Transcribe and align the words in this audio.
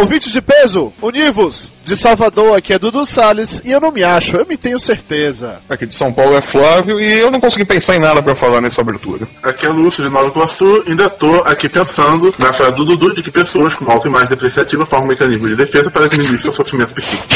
Ouvintes 0.00 0.32
de 0.32 0.40
peso, 0.40 0.94
univos! 1.02 1.68
De 1.84 1.94
Salvador, 1.94 2.56
aqui 2.56 2.72
é 2.72 2.78
Dudu 2.78 3.04
Salles 3.04 3.60
e 3.62 3.70
eu 3.70 3.78
não 3.78 3.90
me 3.90 4.02
acho, 4.02 4.34
eu 4.34 4.46
me 4.46 4.56
tenho 4.56 4.80
certeza. 4.80 5.60
Aqui 5.68 5.86
de 5.86 5.94
São 5.94 6.10
Paulo 6.10 6.36
é 6.36 6.50
Flávio 6.50 6.98
e 6.98 7.18
eu 7.18 7.30
não 7.30 7.38
consegui 7.38 7.66
pensar 7.66 7.96
em 7.96 8.00
nada 8.00 8.22
pra 8.22 8.34
falar 8.34 8.62
nessa 8.62 8.80
abertura. 8.80 9.28
Aqui 9.42 9.66
é 9.66 9.68
Lúcio 9.68 10.02
de 10.02 10.08
Nova 10.08 10.28
Iguaçu, 10.28 10.84
ainda 10.86 11.10
tô 11.10 11.42
aqui 11.42 11.68
pensando 11.68 12.34
na 12.38 12.50
frase 12.50 12.76
do 12.76 12.86
Dudu 12.86 13.14
de 13.14 13.22
que 13.22 13.30
pessoas 13.30 13.74
com 13.74 13.90
alta 13.90 14.08
imagem 14.08 14.28
depreciativa 14.28 14.86
formam 14.86 15.04
um 15.04 15.10
mecanismo 15.10 15.48
de 15.48 15.56
defesa 15.56 15.90
para 15.90 16.08
diminuir 16.08 16.40
seu 16.40 16.54
sofrimento 16.54 16.94
psíquico. 16.94 17.34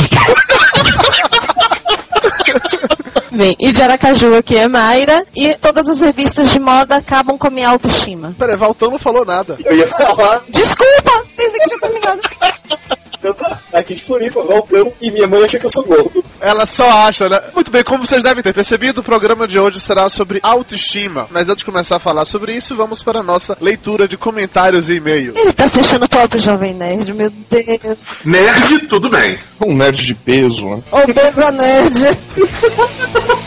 Bem, 3.31 3.57
e 3.59 3.73
de 3.73 3.83
Aracaju 3.83 4.37
aqui 4.37 4.57
é 4.57 4.69
Mayra, 4.69 5.27
e 5.35 5.55
todas 5.57 5.89
as 5.89 6.01
revistas 6.01 6.53
de 6.53 6.61
moda 6.61 6.97
acabam 6.97 7.37
com 7.37 7.49
a 7.49 7.51
minha 7.51 7.69
autoestima. 7.69 8.33
Peraí, 8.39 8.57
Valtão 8.57 8.93
não 8.93 8.99
falou 8.99 9.25
nada. 9.25 9.57
Eu 9.65 9.77
ia 9.77 9.89
falar, 9.89 10.43
Desculpa! 10.49 11.25
Pensei 11.37 11.59
que 11.59 11.67
tinha 11.67 11.81
terminado. 11.81 12.21
Tá, 13.33 13.59
aqui 13.73 13.95
de 13.95 14.03
Floripa, 14.03 14.43
Valcão, 14.43 14.93
e 15.01 15.11
minha 15.11 15.27
mãe 15.27 15.45
acha 15.45 15.59
que 15.59 15.67
eu 15.67 15.71
sou 15.71 15.85
gordo. 15.85 16.25
Ela 16.41 16.67
só 16.67 16.91
acha, 16.91 17.29
né? 17.29 17.41
Muito 17.55 17.71
bem, 17.71 17.83
como 17.83 18.07
vocês 18.07 18.23
devem 18.23 18.43
ter 18.43 18.53
percebido, 18.53 19.01
o 19.01 19.05
programa 19.05 19.47
de 19.47 19.59
hoje 19.59 19.81
será 19.81 20.09
sobre 20.09 20.41
autoestima. 20.43 21.27
Mas 21.31 21.49
antes 21.49 21.59
de 21.59 21.65
começar 21.65 21.97
a 21.97 22.01
falar 22.01 22.25
sobre 22.25 22.55
isso, 22.57 22.77
vamos 22.77 23.03
para 23.03 23.21
a 23.21 23.23
nossa 23.23 23.57
leitura 23.61 24.07
de 24.09 24.17
comentários 24.17 24.89
e 24.89 24.95
e-mails. 24.95 25.37
Ele 25.37 25.53
tá 25.53 25.69
se 25.69 25.81
achando 25.81 26.09
próprio 26.09 26.41
Jovem 26.41 26.75
Nerd, 26.75 27.13
meu 27.15 27.31
Deus. 27.31 27.99
Nerd, 28.25 28.87
tudo 28.89 29.11
bem. 29.11 29.39
Um 29.61 29.77
nerd 29.77 29.97
de 29.97 30.15
peso, 30.15 30.65
né? 30.67 30.83
Ô, 30.91 31.13
Beza 31.13 31.53
Nerd. 31.53 32.19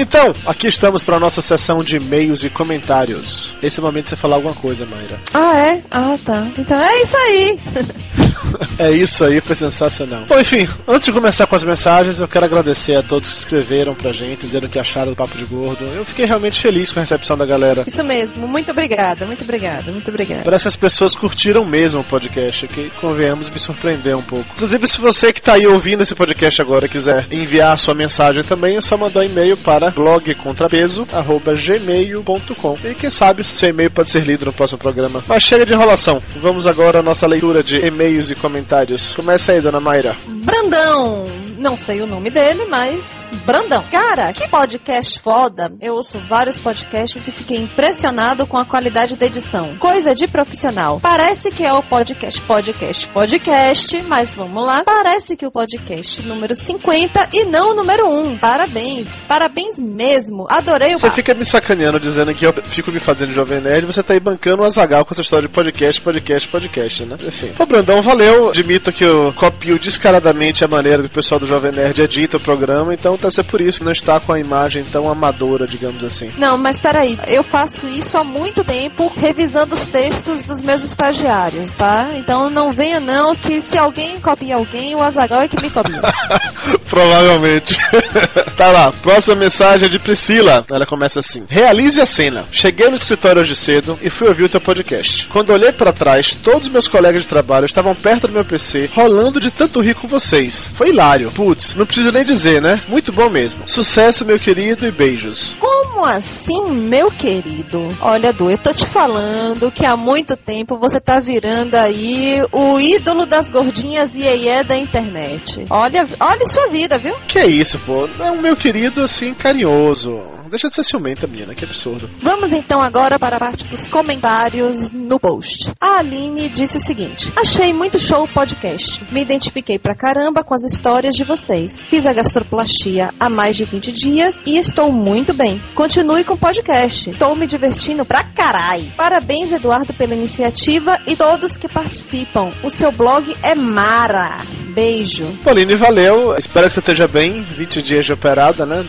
Então, 0.00 0.32
aqui 0.46 0.68
estamos 0.68 1.02
para 1.02 1.16
a 1.16 1.20
nossa 1.20 1.42
sessão 1.42 1.82
de 1.82 1.96
e-mails 1.96 2.44
e 2.44 2.48
comentários. 2.48 3.52
Esse 3.60 3.80
momento 3.80 4.04
de 4.04 4.10
você 4.10 4.16
falar 4.16 4.36
alguma 4.36 4.54
coisa, 4.54 4.86
Mayra. 4.86 5.18
Ah, 5.34 5.58
é? 5.58 5.82
Ah, 5.90 6.14
tá. 6.24 6.46
Então 6.56 6.80
é 6.80 7.02
isso 7.02 7.16
aí. 7.16 7.58
É 8.78 8.90
isso 8.90 9.24
aí, 9.24 9.40
foi 9.40 9.56
sensacional. 9.56 10.24
Bom, 10.26 10.38
enfim, 10.38 10.66
antes 10.86 11.06
de 11.06 11.12
começar 11.12 11.46
com 11.46 11.56
as 11.56 11.64
mensagens, 11.64 12.20
eu 12.20 12.28
quero 12.28 12.46
agradecer 12.46 12.94
a 12.94 13.02
todos 13.02 13.28
que 13.28 13.36
escreveram 13.36 13.94
pra 13.94 14.12
gente, 14.12 14.40
dizendo 14.40 14.66
o 14.66 14.68
que 14.68 14.78
acharam 14.78 15.10
do 15.10 15.16
Papo 15.16 15.36
de 15.36 15.44
Gordo. 15.44 15.84
Eu 15.84 16.04
fiquei 16.04 16.24
realmente 16.24 16.60
feliz 16.60 16.90
com 16.90 17.00
a 17.00 17.02
recepção 17.02 17.36
da 17.36 17.44
galera. 17.44 17.84
Isso 17.86 18.02
mesmo. 18.04 18.46
Muito 18.46 18.70
obrigada, 18.70 19.26
muito 19.26 19.42
obrigada, 19.42 19.90
muito 19.90 20.08
obrigada. 20.08 20.44
Parece 20.44 20.62
que 20.62 20.68
as 20.68 20.76
pessoas 20.76 21.14
curtiram 21.14 21.64
mesmo 21.64 22.00
o 22.00 22.04
podcast, 22.04 22.66
que, 22.68 22.90
convenhamos, 23.00 23.50
me 23.50 23.58
surpreendeu 23.58 24.18
um 24.18 24.22
pouco. 24.22 24.46
Inclusive, 24.54 24.86
se 24.86 25.00
você 25.00 25.32
que 25.32 25.42
tá 25.42 25.54
aí 25.54 25.66
ouvindo 25.66 26.02
esse 26.02 26.14
podcast 26.14 26.62
agora 26.62 26.88
quiser 26.88 27.26
enviar 27.32 27.72
a 27.72 27.76
sua 27.76 27.94
mensagem 27.94 28.42
também, 28.44 28.76
é 28.76 28.80
só 28.80 28.96
mandar 28.96 29.20
um 29.20 29.24
e-mail 29.24 29.56
para 29.56 29.87
blogcontrapeso.gmail.com 29.90 32.78
E 32.84 32.94
quem 32.94 33.10
sabe 33.10 33.42
seu 33.44 33.70
e-mail 33.70 33.90
pode 33.90 34.10
ser 34.10 34.22
lido 34.22 34.46
no 34.46 34.52
próximo 34.52 34.78
programa. 34.78 35.22
Mas 35.26 35.42
chega 35.42 35.66
de 35.66 35.72
enrolação. 35.72 36.22
Vamos 36.36 36.66
agora 36.66 37.00
à 37.00 37.02
nossa 37.02 37.26
leitura 37.26 37.62
de 37.62 37.76
e-mails 37.76 38.30
e 38.30 38.34
comentários. 38.34 39.14
Começa 39.14 39.52
aí, 39.52 39.60
dona 39.60 39.80
Mayra. 39.80 40.16
Brandão, 40.26 41.26
não 41.58 41.76
sei 41.76 42.00
o 42.00 42.06
nome 42.06 42.30
dele, 42.30 42.64
mas 42.66 43.30
Brandão. 43.44 43.84
Cara, 43.90 44.32
que 44.32 44.48
podcast 44.48 45.20
foda. 45.20 45.72
Eu 45.80 45.94
ouço 45.94 46.18
vários 46.18 46.58
podcasts 46.58 47.26
e 47.28 47.32
fiquei 47.32 47.58
impressionado 47.58 48.46
com 48.46 48.56
a 48.56 48.64
qualidade 48.64 49.16
da 49.16 49.26
edição. 49.26 49.76
Coisa 49.78 50.14
de 50.14 50.26
profissional. 50.26 51.00
Parece 51.00 51.50
que 51.50 51.64
é 51.64 51.72
o 51.72 51.82
podcast, 51.82 52.40
podcast, 52.42 53.08
podcast, 53.08 54.02
mas 54.02 54.34
vamos 54.34 54.64
lá. 54.64 54.82
Parece 54.84 55.36
que 55.36 55.46
o 55.46 55.50
podcast 55.50 56.22
número 56.22 56.54
50 56.54 57.28
e 57.32 57.44
não 57.44 57.72
o 57.72 57.74
número 57.74 58.08
1. 58.08 58.38
Parabéns. 58.38 59.20
Parabéns 59.26 59.80
mesmo. 59.80 60.46
Adorei 60.48 60.94
o 60.94 60.98
Você 60.98 61.06
papo. 61.06 61.16
fica 61.16 61.34
me 61.34 61.44
sacaneando 61.44 61.98
dizendo 61.98 62.32
que 62.34 62.46
eu 62.46 62.54
fico 62.64 62.92
me 62.92 63.00
fazendo 63.00 63.32
jovem 63.32 63.60
nerd, 63.60 63.86
você 63.86 64.02
tá 64.02 64.14
aí 64.14 64.20
bancando 64.20 64.62
o 64.62 64.64
Azagal 64.64 65.04
com 65.04 65.12
essa 65.14 65.22
história 65.22 65.48
de 65.48 65.54
podcast, 65.54 66.00
podcast, 66.00 66.48
podcast, 66.48 67.04
né? 67.04 67.16
Enfim. 67.20 67.52
Ô, 67.58 67.66
Brandão, 67.66 68.00
valeu. 68.02 68.50
Admito 68.50 68.92
que 68.92 69.04
eu 69.04 69.32
copio 69.32 69.78
descaradamente 69.78 70.64
a 70.64 70.68
maneira 70.68 71.02
que 71.02 71.08
o 71.08 71.10
pessoal 71.12 71.40
do 71.40 71.46
Jovem 71.48 71.72
Nerd 71.72 72.02
edita 72.02 72.36
o 72.36 72.40
programa, 72.40 72.92
então 72.92 73.16
tá 73.16 73.30
ser 73.30 73.42
por 73.42 73.60
isso 73.60 73.78
que 73.78 73.84
não 73.84 73.92
está 73.92 74.20
com 74.20 74.32
a 74.32 74.38
imagem 74.38 74.84
tão 74.84 75.10
amadora, 75.10 75.66
digamos 75.66 76.04
assim. 76.04 76.30
Não, 76.36 76.58
mas 76.58 76.78
peraí, 76.78 77.18
eu 77.26 77.42
faço 77.42 77.86
isso 77.86 78.18
há 78.18 78.22
muito 78.22 78.62
tempo, 78.62 79.10
revisando 79.16 79.74
os 79.74 79.86
textos 79.86 80.42
dos 80.42 80.62
meus 80.62 80.84
estagiários, 80.84 81.72
tá? 81.72 82.10
Então 82.16 82.50
não 82.50 82.70
venha 82.70 83.00
não 83.00 83.34
que 83.34 83.60
se 83.60 83.78
alguém 83.78 84.20
copia 84.20 84.56
alguém, 84.56 84.94
o 84.94 85.00
Azagal 85.00 85.42
é 85.42 85.48
que 85.48 85.60
me 85.60 85.70
copia. 85.70 86.02
Provavelmente. 86.88 87.76
tá 88.56 88.72
lá, 88.72 88.92
próxima 89.02 89.36
mensagem 89.36 89.86
é 89.86 89.88
de 89.88 89.98
Priscila. 89.98 90.64
Ela 90.70 90.86
começa 90.86 91.20
assim: 91.20 91.44
Realize 91.48 92.00
a 92.00 92.06
cena. 92.06 92.46
Cheguei 92.50 92.88
no 92.88 92.94
escritório 92.94 93.42
hoje 93.42 93.54
cedo 93.54 93.98
e 94.02 94.10
fui 94.10 94.28
ouvir 94.28 94.44
o 94.44 94.48
teu 94.48 94.60
podcast. 94.60 95.26
Quando 95.28 95.52
olhei 95.52 95.72
pra 95.72 95.92
trás, 95.92 96.32
todos 96.42 96.66
os 96.66 96.72
meus 96.72 96.88
colegas 96.88 97.22
de 97.22 97.28
trabalho 97.28 97.64
estavam 97.64 97.94
perto 97.94 98.26
do 98.26 98.32
meu 98.32 98.44
PC, 98.44 98.90
rolando 98.94 99.40
de 99.40 99.50
tanto 99.50 99.80
rir 99.80 99.94
com 99.94 100.08
vocês. 100.08 100.72
Foi 100.76 100.88
hilário. 100.88 101.30
Putz, 101.32 101.74
não 101.74 101.86
preciso 101.86 102.10
nem 102.12 102.24
dizer, 102.24 102.62
né? 102.62 102.80
Muito 102.88 103.12
bom 103.12 103.28
mesmo. 103.28 103.66
Sucesso, 103.66 104.24
meu 104.24 104.38
querido, 104.38 104.86
e 104.86 104.90
beijos. 104.90 105.56
Como 105.58 106.04
assim, 106.04 106.70
meu 106.70 107.06
querido? 107.06 107.88
Olha, 108.00 108.32
Du, 108.32 108.48
eu 108.48 108.56
tô 108.56 108.72
te 108.72 108.86
falando 108.86 109.70
que 109.70 109.84
há 109.84 109.96
muito 109.96 110.36
tempo 110.36 110.78
você 110.78 111.00
tá 111.00 111.18
virando 111.18 111.74
aí 111.74 112.40
o 112.52 112.78
ídolo 112.78 113.26
das 113.26 113.50
gordinhas 113.50 114.14
iê 114.14 114.62
da 114.62 114.76
internet. 114.76 115.64
Olha, 115.68 116.06
olha 116.20 116.44
sua 116.44 116.68
vida, 116.68 116.77
viu? 116.98 117.14
Que 117.26 117.38
é 117.38 117.46
isso, 117.46 117.78
pô? 117.80 118.08
É 118.20 118.30
um 118.30 118.40
meu 118.40 118.54
querido, 118.54 119.02
assim, 119.02 119.34
carinhoso. 119.34 120.37
Deixa 120.48 120.68
de 120.68 120.74
ser 120.74 120.84
ciumenta, 120.84 121.26
menina, 121.26 121.54
que 121.54 121.64
absurdo. 121.64 122.08
Vamos 122.22 122.52
então 122.52 122.80
agora 122.80 123.18
para 123.18 123.36
a 123.36 123.40
parte 123.40 123.66
dos 123.66 123.86
comentários 123.86 124.90
no 124.90 125.20
post. 125.20 125.72
A 125.80 125.98
Aline 125.98 126.48
disse 126.48 126.78
o 126.78 126.80
seguinte: 126.80 127.32
Achei 127.36 127.72
muito 127.72 127.98
show 127.98 128.24
o 128.24 128.28
podcast. 128.28 129.04
Me 129.12 129.20
identifiquei 129.20 129.78
pra 129.78 129.94
caramba 129.94 130.42
com 130.42 130.54
as 130.54 130.64
histórias 130.64 131.14
de 131.14 131.24
vocês. 131.24 131.84
Fiz 131.88 132.06
a 132.06 132.12
gastroplastia 132.12 133.12
há 133.18 133.28
mais 133.28 133.56
de 133.56 133.64
20 133.64 133.92
dias 133.92 134.42
e 134.46 134.56
estou 134.56 134.90
muito 134.90 135.32
bem. 135.34 135.60
Continue 135.74 136.24
com 136.24 136.34
o 136.34 136.38
podcast. 136.38 137.10
Estou 137.10 137.36
me 137.36 137.46
divertindo 137.46 138.04
pra 138.04 138.24
carai. 138.24 138.92
Parabéns, 138.96 139.52
Eduardo, 139.52 139.92
pela 139.94 140.14
iniciativa 140.14 140.98
e 141.06 141.14
todos 141.16 141.56
que 141.56 141.68
participam. 141.68 142.52
O 142.62 142.70
seu 142.70 142.90
blog 142.90 143.34
é 143.42 143.54
mara. 143.54 144.42
Beijo. 144.74 145.24
Pauline, 145.42 145.74
valeu. 145.74 146.36
Espero 146.36 146.68
que 146.68 146.74
você 146.74 146.80
esteja 146.80 147.08
bem. 147.08 147.42
20 147.42 147.82
dias 147.82 148.06
de 148.06 148.12
operada, 148.12 148.64
né? 148.64 148.84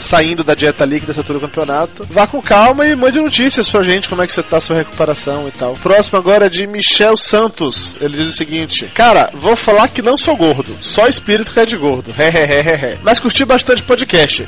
Saindo 0.00 0.42
da 0.42 0.54
dieta 0.54 0.84
líquida 0.98 1.12
essa 1.12 1.20
altura 1.20 1.38
do 1.38 1.48
campeonato. 1.48 2.06
Vá 2.10 2.26
com 2.26 2.42
calma 2.42 2.86
e 2.86 2.94
mande 2.94 3.20
notícias 3.20 3.70
pra 3.70 3.82
gente 3.82 4.08
como 4.08 4.22
é 4.22 4.26
que 4.26 4.32
você 4.32 4.42
tá, 4.42 4.60
sua 4.60 4.76
recuperação 4.76 5.48
e 5.48 5.52
tal. 5.52 5.74
Próximo 5.74 6.18
agora 6.18 6.46
é 6.46 6.48
de 6.48 6.66
Michel 6.66 7.16
Santos. 7.16 7.96
Ele 8.00 8.16
diz 8.16 8.28
o 8.28 8.32
seguinte: 8.32 8.90
Cara, 8.94 9.30
vou 9.34 9.56
falar 9.56 9.88
que 9.88 10.02
não 10.02 10.16
sou 10.16 10.36
gordo. 10.36 10.76
Só 10.82 11.06
espírito 11.06 11.52
que 11.52 11.60
é 11.60 11.66
de 11.66 11.76
gordo. 11.76 12.12
Mas 13.02 13.18
curti 13.18 13.44
bastante 13.44 13.82
podcast. 13.82 14.46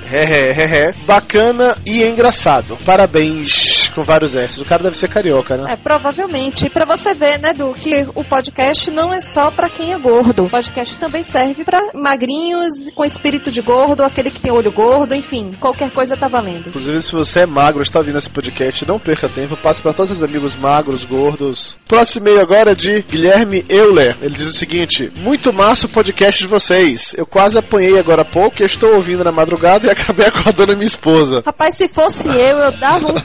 Bacana 1.06 1.76
e 1.86 2.02
engraçado. 2.02 2.76
Parabéns 2.84 3.79
com 3.90 4.02
vários 4.02 4.34
S. 4.34 4.60
O 4.60 4.64
cara 4.64 4.82
deve 4.82 4.96
ser 4.96 5.08
carioca, 5.08 5.56
né? 5.56 5.72
É, 5.72 5.76
provavelmente. 5.76 6.66
E 6.66 6.70
pra 6.70 6.84
você 6.84 7.14
ver, 7.14 7.38
né, 7.38 7.52
Du, 7.52 7.72
que 7.74 8.06
o 8.14 8.24
podcast 8.24 8.90
não 8.90 9.12
é 9.12 9.20
só 9.20 9.50
pra 9.50 9.68
quem 9.68 9.92
é 9.92 9.98
gordo. 9.98 10.44
O 10.44 10.50
podcast 10.50 10.96
também 10.98 11.22
serve 11.22 11.64
pra 11.64 11.80
magrinhos 11.94 12.90
com 12.94 13.04
espírito 13.04 13.50
de 13.50 13.60
gordo, 13.60 14.02
aquele 14.02 14.30
que 14.30 14.40
tem 14.40 14.52
olho 14.52 14.72
gordo, 14.72 15.14
enfim, 15.14 15.52
qualquer 15.58 15.90
coisa 15.90 16.16
tá 16.16 16.28
valendo. 16.28 16.68
Inclusive, 16.68 17.02
se 17.02 17.12
você 17.12 17.40
é 17.40 17.46
magro 17.46 17.82
está 17.82 17.98
ouvindo 17.98 18.18
esse 18.18 18.30
podcast, 18.30 18.86
não 18.86 18.98
perca 18.98 19.28
tempo, 19.28 19.56
passe 19.56 19.82
para 19.82 19.92
todos 19.92 20.12
os 20.12 20.22
amigos 20.22 20.54
magros, 20.54 21.04
gordos. 21.04 21.76
Próximo 21.86 22.28
e-mail 22.28 22.40
agora 22.40 22.72
é 22.72 22.74
de 22.74 23.02
Guilherme 23.02 23.64
Euler. 23.68 24.16
Ele 24.20 24.34
diz 24.34 24.46
o 24.46 24.52
seguinte: 24.52 25.12
Muito 25.18 25.52
massa 25.52 25.86
o 25.86 25.88
podcast 25.88 26.42
de 26.42 26.48
vocês. 26.48 27.14
Eu 27.16 27.26
quase 27.26 27.58
apanhei 27.58 27.98
agora 27.98 28.22
há 28.22 28.24
pouco 28.24 28.62
e 28.62 28.64
estou 28.64 28.94
ouvindo 28.94 29.24
na 29.24 29.32
madrugada 29.32 29.86
e 29.86 29.90
acabei 29.90 30.26
acordando 30.26 30.72
a 30.72 30.76
minha 30.76 30.86
esposa. 30.86 31.42
Rapaz, 31.44 31.74
se 31.76 31.88
fosse 31.88 32.28
eu, 32.28 32.58
eu 32.58 32.72
dava 32.72 33.10
um 33.12 33.20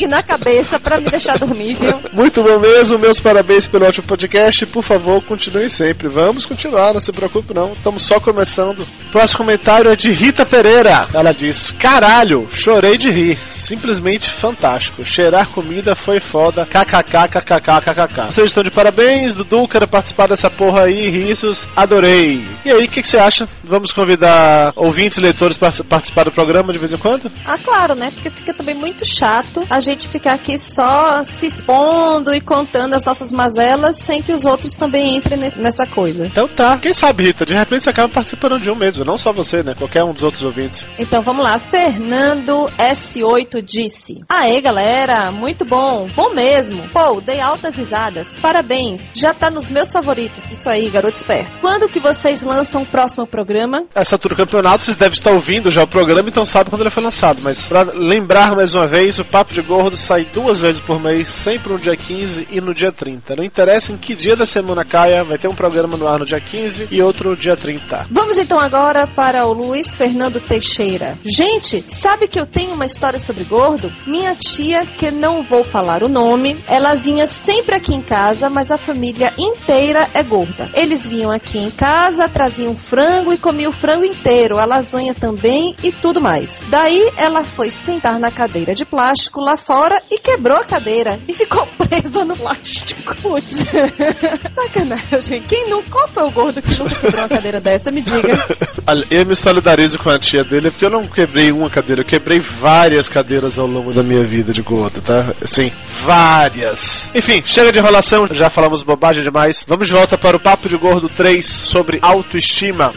cabong 0.00 0.06
na 0.06 0.22
cabeça 0.22 0.78
pra 0.78 0.98
me 0.98 1.10
deixar 1.10 1.38
dormir, 1.38 1.74
viu? 1.74 2.00
Muito 2.12 2.42
bom 2.42 2.58
mesmo, 2.58 2.98
meus 2.98 3.20
parabéns 3.20 3.66
pelo 3.66 3.86
ótimo 3.86 4.06
podcast. 4.06 4.64
Por 4.66 4.82
favor, 4.82 5.22
continue 5.24 5.68
sempre. 5.68 6.08
Vamos 6.08 6.46
continuar, 6.46 6.92
não 6.92 7.00
se 7.00 7.12
preocupe 7.12 7.54
não. 7.54 7.72
Estamos 7.72 8.02
só 8.02 8.20
começando. 8.20 8.86
Próximo 9.10 9.38
comentário 9.38 9.90
é 9.90 9.96
de 9.96 10.10
Rita 10.10 10.46
Pereira. 10.46 11.08
Ela 11.12 11.32
diz: 11.32 11.72
Caralho, 11.72 12.48
chorei 12.50 12.96
de 12.96 13.10
rir. 13.10 13.38
Simplesmente 13.50 14.30
fantástico. 14.30 15.04
Cheirar 15.04 15.48
comida 15.48 15.94
foi 15.94 16.20
foda. 16.20 16.66
KKKKKKKK. 16.66 18.32
Vocês 18.32 18.46
estão 18.46 18.62
de 18.62 18.70
parabéns. 18.70 19.34
Dudu, 19.34 19.66
quero 19.68 19.88
participar 19.88 20.28
dessa 20.28 20.50
porra 20.50 20.84
aí. 20.84 21.08
Risos, 21.08 21.66
adorei. 21.74 22.44
E 22.64 22.70
aí, 22.70 22.84
o 22.84 22.88
que, 22.88 23.02
que 23.02 23.08
você 23.08 23.18
acha? 23.18 23.48
Vamos 23.64 23.92
convidar 23.92 24.72
ouvintes 24.76 25.18
e 25.18 25.20
leitores 25.20 25.56
para 25.56 25.72
participar 25.88 26.24
do 26.24 26.32
programa 26.32 26.72
de 26.72 26.78
vez 26.78 26.92
em 26.92 26.96
quando? 26.96 27.30
Ah, 27.44 27.58
claro, 27.58 27.94
né? 27.94 28.10
Porque 28.12 28.30
fica 28.30 28.52
também 28.54 28.74
muito 28.74 29.04
chato 29.04 29.66
a 29.68 29.80
gente 29.80 29.89
gente 29.90 30.08
ficar 30.08 30.34
aqui 30.34 30.58
só 30.58 31.22
se 31.22 31.46
expondo 31.46 32.34
e 32.34 32.40
contando 32.40 32.94
as 32.94 33.04
nossas 33.04 33.32
mazelas 33.32 33.98
sem 33.98 34.22
que 34.22 34.32
os 34.32 34.44
outros 34.44 34.74
também 34.74 35.16
entrem 35.16 35.38
ne- 35.38 35.52
nessa 35.56 35.86
coisa. 35.86 36.26
Então 36.26 36.48
tá. 36.48 36.78
Quem 36.78 36.92
sabe, 36.92 37.24
Rita, 37.24 37.44
de 37.46 37.54
repente 37.54 37.84
você 37.84 37.90
acaba 37.90 38.08
participando 38.12 38.58
de 38.60 38.70
um 38.70 38.74
mesmo. 38.74 39.04
Não 39.04 39.18
só 39.18 39.32
você, 39.32 39.62
né? 39.62 39.74
Qualquer 39.76 40.04
um 40.04 40.12
dos 40.12 40.22
outros 40.22 40.42
ouvintes. 40.42 40.86
Então 40.98 41.22
vamos 41.22 41.44
lá, 41.44 41.58
Fernando 41.58 42.66
S8 42.78 43.62
disse: 43.62 44.22
Aê 44.28 44.60
galera, 44.60 45.30
muito 45.32 45.64
bom, 45.64 46.08
bom 46.14 46.30
mesmo. 46.34 46.88
Pô, 46.88 47.20
dei 47.20 47.40
altas 47.40 47.76
risadas, 47.76 48.34
parabéns, 48.34 49.10
já 49.14 49.34
tá 49.34 49.50
nos 49.50 49.68
meus 49.70 49.92
favoritos. 49.92 50.50
Isso 50.50 50.68
aí, 50.68 50.88
garoto 50.88 51.16
esperto. 51.16 51.60
Quando 51.60 51.88
que 51.88 52.00
vocês 52.00 52.42
lançam 52.42 52.82
o 52.82 52.86
próximo 52.86 53.26
programa? 53.26 53.84
Essa 53.94 54.14
altura 54.16 54.34
do 54.34 54.38
campeonato, 54.44 54.84
vocês 54.84 54.96
devem 54.96 55.12
estar 55.14 55.32
ouvindo 55.32 55.70
já 55.70 55.82
o 55.82 55.88
programa, 55.88 56.28
então 56.28 56.44
sabe 56.46 56.70
quando 56.70 56.82
ele 56.82 56.90
foi 56.90 57.02
lançado. 57.02 57.40
Mas 57.42 57.66
pra 57.66 57.82
lembrar 57.94 58.54
mais 58.54 58.74
uma 58.74 58.86
vez, 58.86 59.18
o 59.18 59.24
Papo 59.24 59.52
de 59.54 59.60
Gordo 59.80 59.96
sai 59.96 60.26
duas 60.26 60.60
vezes 60.60 60.78
por 60.78 61.00
mês, 61.00 61.26
sempre 61.26 61.72
no 61.72 61.78
dia 61.78 61.96
15 61.96 62.48
e 62.50 62.60
no 62.60 62.74
dia 62.74 62.92
30. 62.92 63.34
Não 63.36 63.42
interessa 63.42 63.90
em 63.90 63.96
que 63.96 64.14
dia 64.14 64.36
da 64.36 64.44
semana 64.44 64.84
caia, 64.84 65.24
vai 65.24 65.38
ter 65.38 65.48
um 65.48 65.54
programa 65.54 65.96
no 65.96 66.06
ar 66.06 66.18
no 66.18 66.26
dia 66.26 66.38
15 66.38 66.88
e 66.90 67.00
outro 67.00 67.30
no 67.30 67.36
dia 67.36 67.56
30. 67.56 68.08
Vamos 68.10 68.36
então 68.36 68.60
agora 68.60 69.06
para 69.06 69.46
o 69.46 69.54
Luiz 69.54 69.96
Fernando 69.96 70.38
Teixeira. 70.38 71.16
Gente, 71.24 71.82
sabe 71.86 72.28
que 72.28 72.38
eu 72.38 72.44
tenho 72.44 72.74
uma 72.74 72.84
história 72.84 73.18
sobre 73.18 73.42
gordo? 73.44 73.90
Minha 74.06 74.34
tia, 74.34 74.84
que 74.84 75.10
não 75.10 75.42
vou 75.42 75.64
falar 75.64 76.02
o 76.02 76.10
nome, 76.10 76.62
ela 76.68 76.94
vinha 76.94 77.26
sempre 77.26 77.74
aqui 77.74 77.94
em 77.94 78.02
casa, 78.02 78.50
mas 78.50 78.70
a 78.70 78.76
família 78.76 79.32
inteira 79.38 80.10
é 80.12 80.22
gorda. 80.22 80.68
Eles 80.74 81.06
vinham 81.06 81.30
aqui 81.30 81.56
em 81.56 81.70
casa, 81.70 82.28
traziam 82.28 82.76
frango 82.76 83.32
e 83.32 83.38
comiam 83.38 83.70
o 83.70 83.74
frango 83.74 84.04
inteiro, 84.04 84.58
a 84.58 84.66
lasanha 84.66 85.14
também 85.14 85.74
e 85.82 85.90
tudo 85.90 86.20
mais. 86.20 86.66
Daí 86.68 87.10
ela 87.16 87.44
foi 87.44 87.70
sentar 87.70 88.18
na 88.18 88.30
cadeira 88.30 88.74
de 88.74 88.84
plástico 88.84 89.40
lá 89.40 89.56
fora 89.56 89.69
e 90.10 90.18
quebrou 90.18 90.56
a 90.56 90.64
cadeira 90.64 91.20
e 91.28 91.32
ficou 91.32 91.64
presa 91.78 92.24
no 92.24 92.36
plástico. 92.36 93.14
Putz, 93.22 93.66
sacanagem. 94.52 95.42
Quem 95.42 95.68
não, 95.68 95.82
qual 95.84 96.08
foi 96.08 96.24
o 96.24 96.30
gordo 96.30 96.60
que 96.60 96.76
nunca 96.76 96.96
quebrou 96.96 97.20
uma 97.20 97.28
cadeira 97.28 97.60
dessa? 97.60 97.92
Me 97.92 98.02
diga. 98.02 98.32
Eu 99.08 99.24
me 99.24 99.36
solidarizo 99.36 99.98
com 99.98 100.10
a 100.10 100.18
tia 100.18 100.42
dele, 100.42 100.70
porque 100.70 100.84
eu 100.84 100.90
não 100.90 101.06
quebrei 101.06 101.52
uma 101.52 101.70
cadeira, 101.70 102.02
eu 102.02 102.04
quebrei 102.04 102.40
várias 102.40 103.08
cadeiras 103.08 103.58
ao 103.58 103.66
longo 103.66 103.92
da 103.92 104.02
minha 104.02 104.24
vida 104.24 104.52
de 104.52 104.62
gordo, 104.62 105.00
tá? 105.00 105.32
Assim, 105.42 105.70
várias. 106.00 107.10
Enfim, 107.14 107.42
chega 107.44 107.70
de 107.70 107.78
enrolação, 107.78 108.26
já 108.32 108.50
falamos 108.50 108.82
bobagem 108.82 109.22
demais. 109.22 109.64
Vamos 109.68 109.86
de 109.86 109.94
volta 109.94 110.18
para 110.18 110.36
o 110.36 110.40
Papo 110.40 110.68
de 110.68 110.76
Gordo 110.76 111.08
3 111.08 111.44
sobre 111.46 111.98
autoestima. 112.02 112.92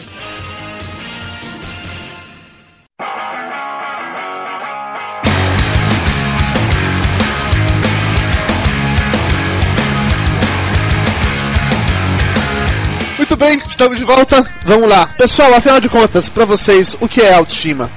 Muito 13.34 13.46
bem, 13.46 13.60
estamos 13.68 13.98
de 13.98 14.04
volta. 14.04 14.48
Vamos 14.64 14.88
lá. 14.88 15.08
Pessoal, 15.08 15.52
afinal 15.54 15.80
de 15.80 15.88
contas, 15.88 16.28
pra 16.28 16.44
vocês, 16.44 16.94
o 17.00 17.08
que 17.08 17.20
é 17.20 17.34
autoestima? 17.34 17.90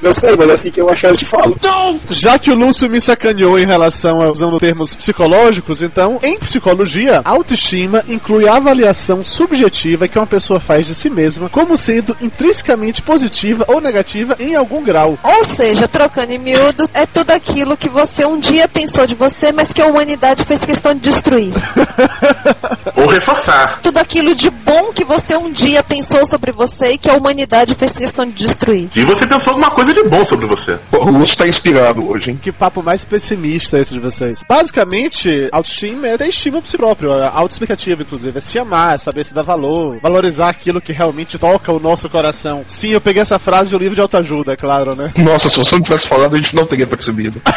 Não 0.00 0.12
sei, 0.12 0.36
mas 0.36 0.48
é 0.48 0.52
assim 0.52 0.70
que 0.70 0.80
eu 0.80 0.88
achar 0.88 1.10
eu 1.10 1.16
te 1.16 1.24
falo. 1.24 1.56
Já 2.10 2.38
que 2.38 2.50
o 2.50 2.54
Lúcio 2.54 2.88
me 2.90 3.00
sacaneou 3.00 3.58
em 3.58 3.66
relação 3.66 4.20
a 4.20 4.30
usando 4.30 4.58
termos 4.58 4.94
psicológicos, 4.94 5.80
então, 5.80 6.18
em 6.22 6.38
psicologia, 6.38 7.20
autoestima 7.24 8.02
inclui 8.08 8.48
a 8.48 8.56
avaliação 8.56 9.24
subjetiva 9.24 10.08
que 10.08 10.18
uma 10.18 10.26
pessoa 10.26 10.60
faz 10.60 10.86
de 10.86 10.94
si 10.94 11.08
mesma 11.08 11.48
como 11.48 11.76
sendo 11.76 12.16
intrinsecamente 12.20 13.02
positiva 13.02 13.64
ou 13.68 13.80
negativa 13.80 14.34
em 14.40 14.54
algum 14.54 14.82
grau. 14.82 15.18
Ou 15.22 15.44
seja, 15.44 15.86
trocando 15.86 16.32
em 16.32 16.38
miúdos, 16.38 16.88
é 16.94 17.06
tudo 17.06 17.30
aquilo 17.30 17.76
que 17.76 17.88
você 17.88 18.24
um 18.24 18.38
dia 18.38 18.66
pensou 18.66 19.06
de 19.06 19.14
você, 19.14 19.52
mas 19.52 19.72
que 19.72 19.82
a 19.82 19.86
humanidade 19.86 20.44
fez 20.44 20.64
questão 20.64 20.94
de 20.94 21.00
destruir. 21.00 21.52
Ou 22.96 23.06
reforçar. 23.06 23.80
Tudo 23.82 23.98
aquilo 23.98 24.34
de 24.34 24.50
bom 24.50 24.92
que 24.92 25.04
você 25.04 25.36
um 25.36 25.50
dia 25.50 25.82
pensou 25.82 26.21
sobre 26.26 26.52
você 26.52 26.92
e 26.92 26.98
que 26.98 27.10
a 27.10 27.14
humanidade 27.14 27.74
fez 27.74 27.96
questão 27.96 28.26
de 28.26 28.32
destruir. 28.32 28.88
E 28.96 29.04
você 29.04 29.26
pensou 29.26 29.52
alguma 29.52 29.70
coisa 29.70 29.92
de 29.92 30.02
bom 30.04 30.24
sobre 30.24 30.46
você. 30.46 30.78
O 30.92 31.10
Lúcio 31.10 31.36
tá 31.36 31.46
inspirado 31.46 32.08
hoje, 32.08 32.30
hein? 32.30 32.38
Que 32.40 32.52
papo 32.52 32.82
mais 32.82 33.04
pessimista 33.04 33.78
esse 33.78 33.94
de 33.94 34.00
vocês. 34.00 34.40
Basicamente, 34.48 35.48
autoestima 35.52 36.08
é 36.08 36.16
ter 36.16 36.28
estima 36.28 36.60
por 36.60 36.68
si 36.68 36.76
próprio, 36.76 37.12
é 37.12 37.26
autoexplicativa, 37.26 38.02
inclusive. 38.02 38.36
É 38.36 38.40
se 38.40 38.58
amar, 38.58 38.94
é 38.94 38.98
saber 38.98 39.24
se 39.24 39.34
dar 39.34 39.42
valor, 39.42 39.98
valorizar 40.00 40.48
aquilo 40.48 40.80
que 40.80 40.92
realmente 40.92 41.38
toca 41.38 41.72
o 41.72 41.80
nosso 41.80 42.08
coração. 42.08 42.62
Sim, 42.66 42.92
eu 42.92 43.00
peguei 43.00 43.22
essa 43.22 43.38
frase 43.38 43.70
de 43.70 43.76
um 43.76 43.78
livro 43.78 43.94
de 43.94 44.00
autoajuda, 44.00 44.52
é 44.52 44.56
claro, 44.56 44.94
né? 44.96 45.12
Nossa, 45.22 45.48
se 45.48 45.56
você 45.56 45.74
não 45.74 45.82
tivesse 45.82 46.08
falado, 46.08 46.34
a 46.34 46.38
gente 46.38 46.54
não 46.54 46.66
teria 46.66 46.86
percebido. 46.86 47.40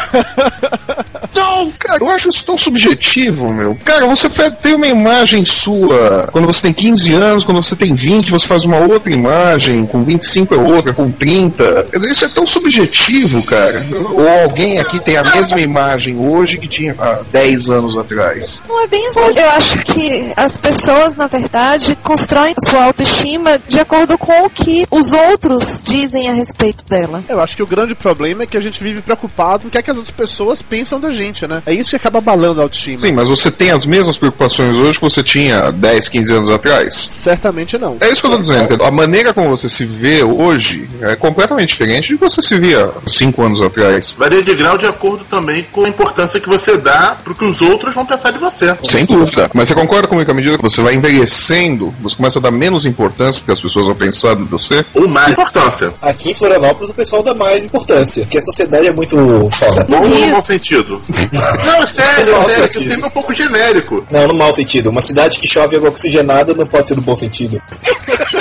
Não, 1.34 1.70
cara, 1.72 2.02
eu 2.02 2.08
acho 2.10 2.28
isso 2.28 2.44
tão 2.46 2.56
subjetivo, 2.56 3.52
meu. 3.52 3.76
Cara, 3.84 4.06
você 4.06 4.28
tem 4.62 4.74
uma 4.74 4.86
imagem 4.86 5.44
sua 5.44 6.28
quando 6.32 6.46
você 6.46 6.62
tem 6.62 6.72
15 6.72 7.14
anos, 7.14 7.44
quando 7.44 7.62
você 7.62 7.76
tem 7.76 7.94
20, 7.94 8.30
você 8.30 8.46
faz 8.56 8.64
uma 8.64 8.80
outra 8.80 9.12
imagem, 9.12 9.86
com 9.86 10.02
25 10.02 10.54
é 10.54 10.58
outra, 10.58 10.94
com 10.94 11.10
30. 11.10 11.84
Quer 11.90 11.98
dizer, 11.98 12.12
isso 12.12 12.24
é 12.24 12.28
tão 12.28 12.46
subjetivo, 12.46 13.44
cara. 13.44 13.86
Ou 14.14 14.28
alguém 14.28 14.78
aqui 14.78 14.98
tem 15.00 15.16
a 15.16 15.22
mesma 15.22 15.60
imagem 15.60 16.16
hoje 16.16 16.56
que 16.56 16.66
tinha 16.66 16.94
há 16.98 17.20
10 17.30 17.68
anos 17.68 17.96
atrás. 17.98 18.58
Não 18.66 18.82
é 18.82 18.86
bem 18.86 19.06
assim. 19.08 19.38
Eu 19.38 19.50
acho 19.50 19.78
que 19.80 20.32
as 20.36 20.56
pessoas, 20.56 21.16
na 21.16 21.26
verdade, 21.26 21.96
constroem 22.02 22.54
sua 22.64 22.84
autoestima 22.84 23.58
de 23.68 23.78
acordo 23.78 24.16
com 24.16 24.46
o 24.46 24.50
que 24.50 24.86
os 24.90 25.12
outros 25.12 25.82
dizem 25.84 26.28
a 26.28 26.32
respeito 26.32 26.84
dela. 26.88 27.22
Eu 27.28 27.40
acho 27.40 27.56
que 27.56 27.62
o 27.62 27.66
grande 27.66 27.94
problema 27.94 28.44
é 28.44 28.46
que 28.46 28.56
a 28.56 28.60
gente 28.60 28.82
vive 28.82 29.02
preocupado 29.02 29.62
com 29.62 29.68
o 29.68 29.70
que, 29.70 29.78
é 29.78 29.82
que 29.82 29.90
as 29.90 29.96
outras 29.96 30.14
pessoas 30.14 30.62
pensam 30.62 30.98
da 30.98 31.10
gente, 31.10 31.46
né? 31.46 31.62
É 31.66 31.74
isso 31.74 31.90
que 31.90 31.96
acaba 31.96 32.18
abalando 32.18 32.60
a 32.60 32.64
autoestima. 32.64 33.06
Sim, 33.06 33.12
mas 33.14 33.28
você 33.28 33.50
tem 33.50 33.70
as 33.70 33.84
mesmas 33.84 34.16
preocupações 34.16 34.78
hoje 34.78 34.98
que 34.98 35.04
você 35.04 35.22
tinha 35.22 35.70
10, 35.70 36.08
15 36.08 36.32
anos 36.32 36.54
atrás? 36.54 37.06
Certamente 37.10 37.78
não. 37.78 37.96
É 38.00 38.10
isso 38.10 38.22
que 38.22 38.26
eu 38.26 38.30
tô 38.30 38.38
dizendo. 38.46 38.82
A 38.84 38.90
maneira 38.90 39.34
como 39.34 39.50
você 39.50 39.68
se 39.68 39.84
vê 39.84 40.22
hoje 40.24 40.88
é 41.02 41.16
completamente 41.16 41.70
diferente 41.70 42.08
de 42.08 42.18
que 42.18 42.24
você 42.24 42.42
se 42.42 42.58
via 42.58 42.90
cinco 43.06 43.44
anos 43.44 43.60
atrás. 43.62 44.14
Varia 44.18 44.42
de 44.42 44.54
grau 44.54 44.78
de 44.78 44.86
acordo 44.86 45.24
também 45.24 45.66
com 45.72 45.84
a 45.84 45.88
importância 45.88 46.40
que 46.40 46.48
você 46.48 46.76
dá 46.76 47.16
pro 47.22 47.34
que 47.34 47.44
os 47.44 47.60
outros 47.60 47.94
vão 47.94 48.06
pensar 48.06 48.30
de 48.30 48.38
você. 48.38 48.76
Sem 48.88 49.04
dúvida. 49.04 49.50
Mas 49.54 49.68
você 49.68 49.74
concorda 49.74 50.08
comigo 50.08 50.24
que 50.24 50.30
à 50.30 50.34
medida 50.34 50.56
que 50.56 50.62
você 50.62 50.82
vai 50.82 50.94
envelhecendo, 50.94 51.92
você 52.00 52.16
começa 52.16 52.38
a 52.38 52.42
dar 52.42 52.50
menos 52.50 52.84
importância 52.84 53.40
porque 53.40 53.52
as 53.52 53.60
pessoas 53.60 53.86
vão 53.86 53.94
pensar 53.94 54.34
de 54.34 54.44
você? 54.44 54.84
Ou 54.94 55.08
mais 55.08 55.32
importância. 55.32 55.92
Aqui 56.00 56.30
em 56.30 56.34
Florianópolis 56.34 56.90
o 56.90 56.94
pessoal 56.94 57.22
dá 57.22 57.34
mais 57.34 57.64
importância, 57.64 58.22
porque 58.22 58.38
a 58.38 58.42
sociedade 58.42 58.86
é 58.86 58.92
muito 58.92 59.16
foda. 59.50 59.86
Ou 59.90 60.08
no 60.08 60.30
mau 60.30 60.42
sentido. 60.42 61.00
Não, 61.08 61.86
sério, 61.86 62.48
sério, 62.48 62.68
que 62.68 62.88
sempre 62.88 63.02
é 63.02 63.06
um 63.06 63.10
pouco 63.10 63.34
genérico. 63.34 64.06
Não, 64.10 64.28
no 64.28 64.34
mau 64.34 64.52
sentido. 64.52 64.90
Uma 64.90 65.00
cidade 65.00 65.38
que 65.38 65.48
chove 65.48 65.76
água 65.76 65.90
oxigenada 65.90 66.54
não 66.54 66.66
pode 66.66 66.88
ser 66.88 66.96
no 66.96 67.02
bom 67.02 67.16
sentido. 67.16 67.60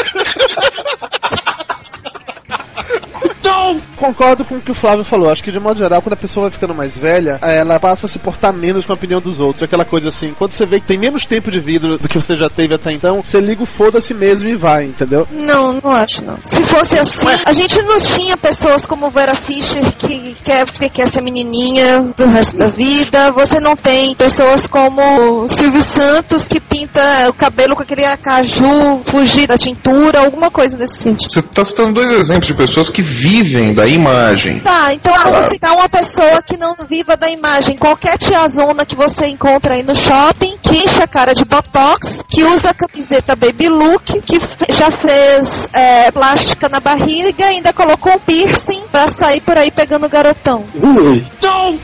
Concordo 4.06 4.46
com 4.46 4.56
o 4.58 4.62
que 4.62 4.72
o 4.72 4.76
Flávio 4.76 5.04
falou. 5.04 5.32
Acho 5.32 5.44
que 5.44 5.52
de 5.52 5.60
modo 5.60 5.80
geral, 5.80 6.00
quando 6.00 6.14
a 6.14 6.18
pessoa 6.18 6.44
vai 6.44 6.52
ficando 6.52 6.76
mais 6.76 6.96
velha, 6.96 7.40
ela 7.42 7.80
passa 7.80 8.06
a 8.06 8.10
se 8.10 8.20
portar 8.20 8.54
menos 8.54 8.86
com 8.86 8.92
a 8.92 8.96
opinião 8.96 9.20
dos 9.20 9.40
outros. 9.40 9.64
Aquela 9.64 9.84
coisa 9.84 10.10
assim, 10.10 10.32
quando 10.38 10.52
você 10.52 10.64
vê 10.64 10.80
que 10.80 10.86
tem 10.86 10.98
menos 10.98 11.26
tempo 11.26 11.50
de 11.50 11.60
vida 11.60 11.98
do 11.98 12.08
que 12.08 12.22
você 12.22 12.36
já 12.36 12.48
teve 12.48 12.76
até 12.76 12.92
então, 12.92 13.24
você 13.24 13.40
liga 13.40 13.64
o 13.64 13.66
foda-se 13.66 14.14
mesmo 14.14 14.48
e 14.48 14.56
vai, 14.56 14.86
entendeu? 14.86 15.28
Não, 15.32 15.80
não 15.82 15.92
acho 15.92 16.24
não. 16.24 16.38
Se 16.44 16.64
fosse 16.64 17.00
assim, 17.00 17.26
a 17.46 17.52
gente 17.52 17.82
não 17.82 17.98
tinha 17.98 18.38
pessoas 18.38 18.86
como 18.86 19.10
Vera 19.10 19.34
Fischer 19.34 19.84
que 19.98 20.36
quer, 20.44 20.68
que 20.68 20.90
quer 20.90 21.08
ser 21.08 21.22
menininha 21.22 22.14
pro 22.16 22.28
resto 22.28 22.58
da 22.60 22.68
vida. 22.68 23.32
Você 23.32 23.60
não 23.60 23.76
tem 23.76 24.14
pessoas 24.14 24.68
como 24.68 25.02
o 25.42 25.48
Silvio 25.48 25.82
Santos 25.82 26.48
que 26.48 26.60
pinta 26.60 27.02
o 27.28 27.34
cabelo 27.34 27.76
com 27.76 27.82
aquele 27.82 28.06
acaju, 28.06 29.02
fugir 29.04 29.48
da 29.48 29.58
tintura, 29.58 30.20
alguma 30.20 30.52
coisa 30.52 30.78
desse 30.78 30.98
sentido. 30.98 31.32
Você 31.32 31.40
está 31.40 31.66
citando 31.66 31.94
dois 31.94 32.12
exemplos 32.20 32.48
de 32.48 32.56
pessoas 32.56 32.92
que 32.92 33.02
vivem 33.02 33.74
da 33.74 33.95
imagem. 33.96 34.60
Tá, 34.60 34.94
então 34.94 35.14
vamos 35.24 35.46
citar 35.46 35.74
uma 35.74 35.90
pessoa 35.90 36.42
que 36.42 36.58
não 36.58 36.76
viva 36.88 37.18
da 37.18 37.30
imagem. 37.30 37.78
Qualquer 37.78 38.18
tiazona 38.18 38.86
que 38.86 38.96
você 38.96 39.28
encontra 39.28 39.74
aí 39.74 39.84
no 39.84 39.96
shopping, 39.96 40.58
que 40.62 40.78
enche 40.78 41.02
a 41.02 41.08
cara 41.08 41.34
de 41.34 41.46
botox, 41.46 42.24
que 42.30 42.44
usa 42.44 42.70
a 42.70 42.74
camiseta 42.74 43.36
baby 43.36 43.70
look, 43.70 44.22
que 44.22 44.40
já 44.72 44.92
fez 44.92 45.70
é, 45.74 46.12
plástica 46.12 46.70
na 46.70 46.80
barriga 46.80 47.46
e 47.52 47.56
ainda 47.56 47.74
colocou 47.74 48.14
um 48.14 48.20
piercing 48.20 48.84
pra 48.92 49.08
sair 49.08 49.42
por 49.42 49.58
aí 49.58 49.72
pegando 49.72 50.10
garotão. 50.10 50.66
Ui. 50.76 51.26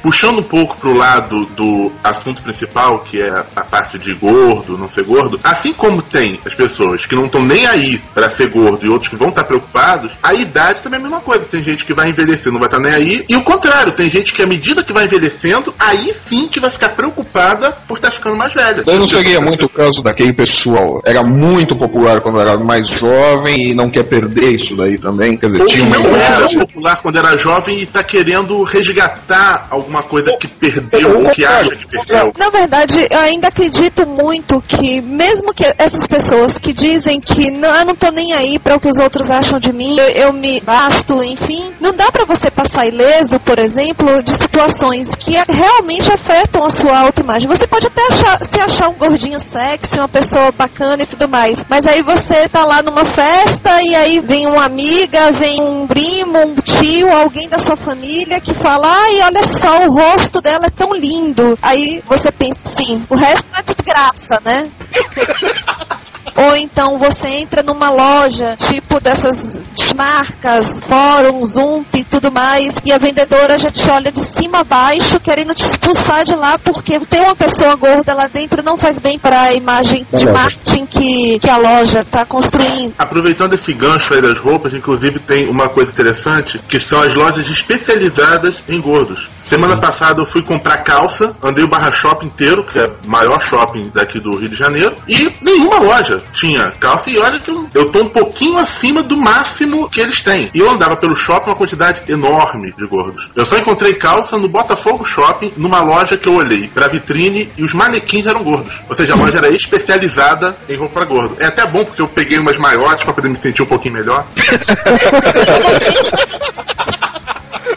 Puxando 0.02 0.40
um 0.40 0.44
pouco 0.44 0.78
pro 0.78 0.94
lado 0.94 1.46
do 1.46 1.92
assunto 2.04 2.42
principal, 2.44 3.00
que 3.00 3.22
é 3.22 3.46
a 3.56 3.62
parte 3.62 3.98
de 3.98 4.14
gordo, 4.14 4.78
não 4.78 4.90
ser 4.90 5.04
gordo, 5.04 5.40
assim 5.44 5.74
como 5.74 6.02
tem 6.02 6.40
as 6.46 6.54
pessoas 6.54 7.06
que 7.06 7.16
não 7.16 7.26
estão 7.26 7.42
nem 7.42 7.66
aí 7.66 7.98
pra 8.14 8.30
ser 8.30 8.50
gordo 8.50 8.86
e 8.86 8.90
outros 8.90 9.10
que 9.10 9.16
vão 9.16 9.30
estar 9.30 9.44
preocupados, 9.44 10.12
a 10.22 10.34
idade 10.34 10.82
também 10.82 10.98
é 10.98 11.02
a 11.02 11.04
mesma 11.04 11.22
coisa. 11.22 11.46
Tem 11.46 11.64
gente 11.64 11.86
que 11.86 11.94
vai 11.94 12.01
vai 12.02 12.10
envelhecer, 12.10 12.52
não 12.52 12.60
vai 12.60 12.68
estar 12.68 12.80
nem 12.80 12.94
aí. 12.94 13.26
E 13.30 13.36
o 13.36 13.44
contrário, 13.44 13.92
tem 13.92 14.10
gente 14.10 14.34
que 14.34 14.42
à 14.42 14.48
medida 14.48 14.84
que 14.84 14.94
vai 14.94 15.06
envelhecendo, 15.06 15.74
aí 15.80 16.14
sim 16.28 16.48
que 16.48 16.60
vai 16.60 16.72
ficar 16.72 16.90
preocupada 16.90 17.72
por 17.88 17.98
estar 17.98 18.12
ficando 18.12 18.36
mais 18.36 18.54
velha. 18.54 18.84
Daí 18.84 18.98
não 18.98 19.08
seria 19.08 19.40
muito 19.40 19.66
o 19.66 19.70
caso 19.70 20.02
daquele 20.02 20.34
pessoal. 20.34 21.02
Era 21.06 21.24
muito 21.24 21.78
popular 21.78 22.20
quando 22.22 22.40
era 22.40 22.58
mais 22.58 22.88
jovem 22.90 23.72
e 23.72 23.76
não 23.76 23.90
quer 23.90 24.04
perder 24.04 24.56
isso 24.56 24.76
daí 24.76 24.98
também. 24.98 25.38
Quer 25.38 25.48
dizer, 25.48 25.62
Ou 25.62 25.68
tinha 25.68 25.86
uma 25.86 25.98
não 25.98 26.16
era 26.16 26.48
popular 26.60 27.02
quando 27.02 27.18
era 27.18 27.38
jovem 27.38 27.80
e 27.80 27.86
tá 27.86 28.04
querendo 28.04 28.64
resgatar 28.64 29.68
alguma 29.70 30.04
coisa 30.04 30.36
que 30.38 30.48
perdeu 30.48 31.20
ou 31.20 31.30
que 31.30 31.46
acha 31.46 31.76
que 31.76 31.88
perdeu. 31.88 32.32
Na 32.38 32.50
verdade, 32.50 33.08
eu 33.10 33.20
ainda 33.20 33.50
acredito 33.50 34.08
muito 34.08 34.62
que, 34.68 35.02
mesmo 35.02 35.54
que 35.54 35.64
essas 35.78 36.08
pessoas 36.08 36.58
que 36.58 36.74
dizem 36.74 37.20
que 37.20 37.52
não, 37.52 37.76
eu 37.76 37.86
não 37.86 37.96
tô 37.96 38.10
nem 38.12 38.34
aí 38.34 38.58
para 38.58 38.76
o 38.76 38.80
que 38.80 38.88
os 38.88 38.98
outros 38.98 39.30
acham 39.30 39.60
de 39.60 39.72
mim, 39.72 39.98
eu, 39.98 40.08
eu 40.10 40.34
me 40.34 40.60
basto, 40.62 41.24
enfim, 41.24 41.72
não 41.82 41.94
dá 41.94 42.12
para 42.12 42.26
você 42.26 42.52
passar 42.52 42.86
ileso, 42.86 43.40
por 43.40 43.58
exemplo, 43.58 44.22
de 44.22 44.32
situações 44.32 45.16
que 45.16 45.32
realmente 45.50 46.12
afetam 46.12 46.64
a 46.64 46.70
sua 46.70 47.00
autoimagem. 47.00 47.50
Você 47.50 47.66
pode 47.66 47.88
até 47.88 48.02
achar, 48.08 48.44
se 48.44 48.60
achar 48.60 48.90
um 48.90 48.94
gordinho 48.94 49.40
sexy, 49.40 49.98
uma 49.98 50.08
pessoa 50.08 50.52
bacana 50.52 51.04
e 51.04 51.08
tudo 51.08 51.28
mais, 51.28 51.66
mas 51.68 51.88
aí 51.88 52.04
você 52.04 52.48
tá 52.48 52.64
lá 52.66 52.84
numa 52.84 53.04
festa 53.04 53.82
e 53.82 53.96
aí 53.96 54.20
vem 54.20 54.46
uma 54.46 54.64
amiga, 54.64 55.32
vem 55.32 55.60
um 55.60 55.88
primo, 55.88 56.38
um 56.38 56.56
tio, 56.56 57.12
alguém 57.12 57.50
da 57.50 57.58
sua 57.58 57.76
família 57.76 58.40
que 58.40 58.54
fala, 58.54 58.88
ai, 58.88 59.22
olha 59.24 59.44
só, 59.44 59.86
o 59.88 59.92
rosto 59.92 60.40
dela 60.40 60.68
é 60.68 60.70
tão 60.70 60.94
lindo. 60.94 61.58
Aí 61.62 62.04
você 62.06 62.32
pensa 62.32 62.62
assim, 62.66 63.04
o 63.10 63.16
resto 63.16 63.48
é 63.58 63.64
desgraça, 63.64 64.40
né? 64.46 64.70
Ou 66.36 66.56
então 66.56 66.98
você 66.98 67.28
entra 67.28 67.64
numa 67.64 67.90
loja, 67.90 68.56
tipo 68.58 69.00
dessas 69.00 69.64
marcas, 69.96 70.80
fórum, 70.80 71.46
Zump 71.46 71.94
e 71.96 72.04
tudo 72.04 72.32
mais, 72.32 72.80
e 72.84 72.92
a 72.92 72.98
vendedora 72.98 73.58
já 73.58 73.70
te 73.70 73.90
olha 73.90 74.12
de 74.12 74.22
cima 74.22 74.60
a 74.60 74.64
baixo, 74.64 75.20
querendo 75.20 75.54
te 75.54 75.64
expulsar 75.64 76.24
de 76.24 76.36
lá, 76.36 76.58
porque 76.58 77.00
ter 77.00 77.22
uma 77.22 77.36
pessoa 77.36 77.76
gorda 77.76 78.14
lá 78.14 78.28
dentro 78.28 78.64
não 78.64 78.78
faz 78.78 79.00
bem 79.00 79.20
para 79.20 79.42
a 79.42 79.54
imagem 79.54 80.06
de 80.14 80.26
loja. 80.26 80.38
marketing 80.38 80.86
que, 80.86 81.40
que 81.40 81.50
a 81.50 81.58
loja 81.58 82.02
está 82.02 82.26
construindo. 82.26 82.94
Aproveitando 82.98 83.54
esse 83.54 83.74
gancho 83.74 84.14
aí 84.14 84.22
das 84.22 84.38
roupas, 84.38 84.74
inclusive 84.74 85.20
tem 85.20 85.50
uma 85.50 85.70
coisa 85.70 85.92
interessante, 85.92 86.60
que 86.68 86.80
são 86.80 87.02
as 87.02 87.14
lojas 87.14 87.50
especializadas 87.50 88.64
em 88.68 88.80
gordos. 88.80 89.30
Semana 89.44 89.78
passada 89.78 90.22
eu 90.22 90.26
fui 90.26 90.42
comprar 90.42 90.78
calça, 90.78 91.36
andei 91.44 91.64
o 91.64 91.68
Barra 91.68 91.92
Shopping 91.92 92.28
inteiro, 92.28 92.66
que 92.66 92.80
é 92.80 92.86
o 92.86 93.10
maior 93.10 93.42
shopping 93.42 93.92
daqui 93.94 94.20
do 94.20 94.36
Rio 94.38 94.50
de 94.50 94.56
Janeiro, 94.56 94.96
e 95.08 95.30
nenhuma 95.42 95.80
loja 95.80 96.21
tinha 96.34 96.72
calça. 96.72 97.10
E 97.10 97.18
olha 97.18 97.40
que 97.40 97.50
eu, 97.50 97.68
eu 97.74 97.92
tô 97.92 98.02
um 98.02 98.10
pouquinho 98.10 98.58
acima 98.58 99.04
do 99.04 99.18
máximo 99.18 99.90
que 99.90 100.02
eles 100.02 100.22
têm. 100.22 100.50
E 100.54 100.60
eu 100.60 100.70
andava 100.70 100.96
pelo 100.96 101.16
shopping 101.16 101.50
uma 101.50 101.56
quantidade 101.56 102.04
enorme 102.12 102.74
de 102.78 102.88
gordos. 102.88 103.30
Eu 103.36 103.46
só 103.46 103.58
encontrei 103.58 103.94
calça 103.96 104.38
no 104.38 104.48
Botafogo 104.48 105.04
Shopping, 105.04 105.54
numa 105.58 105.82
loja 105.82 106.18
que 106.18 106.28
eu 106.28 106.34
olhei 106.34 106.68
pra 106.68 106.88
vitrine 106.88 107.52
e 107.58 107.64
os 107.64 107.74
manequins 107.74 108.26
eram 108.26 108.44
gordos. 108.44 108.80
Ou 108.90 108.96
seja, 108.96 109.14
a 109.14 109.18
loja 109.18 109.38
era 109.38 109.50
especializada 109.50 110.56
em 110.68 110.76
roupa 110.76 110.94
pra 110.94 111.06
gordo. 111.06 111.38
É 111.40 111.46
até 111.46 111.70
bom 111.70 111.86
porque 111.86 112.02
eu 112.02 112.08
peguei 112.08 112.38
umas 112.38 112.58
maiores 112.58 113.04
pra 113.04 113.14
poder 113.14 113.30
me 113.30 113.36
sentir 113.36 113.64
um 113.64 113.68
pouquinho 113.68 113.96
melhor. 113.96 114.26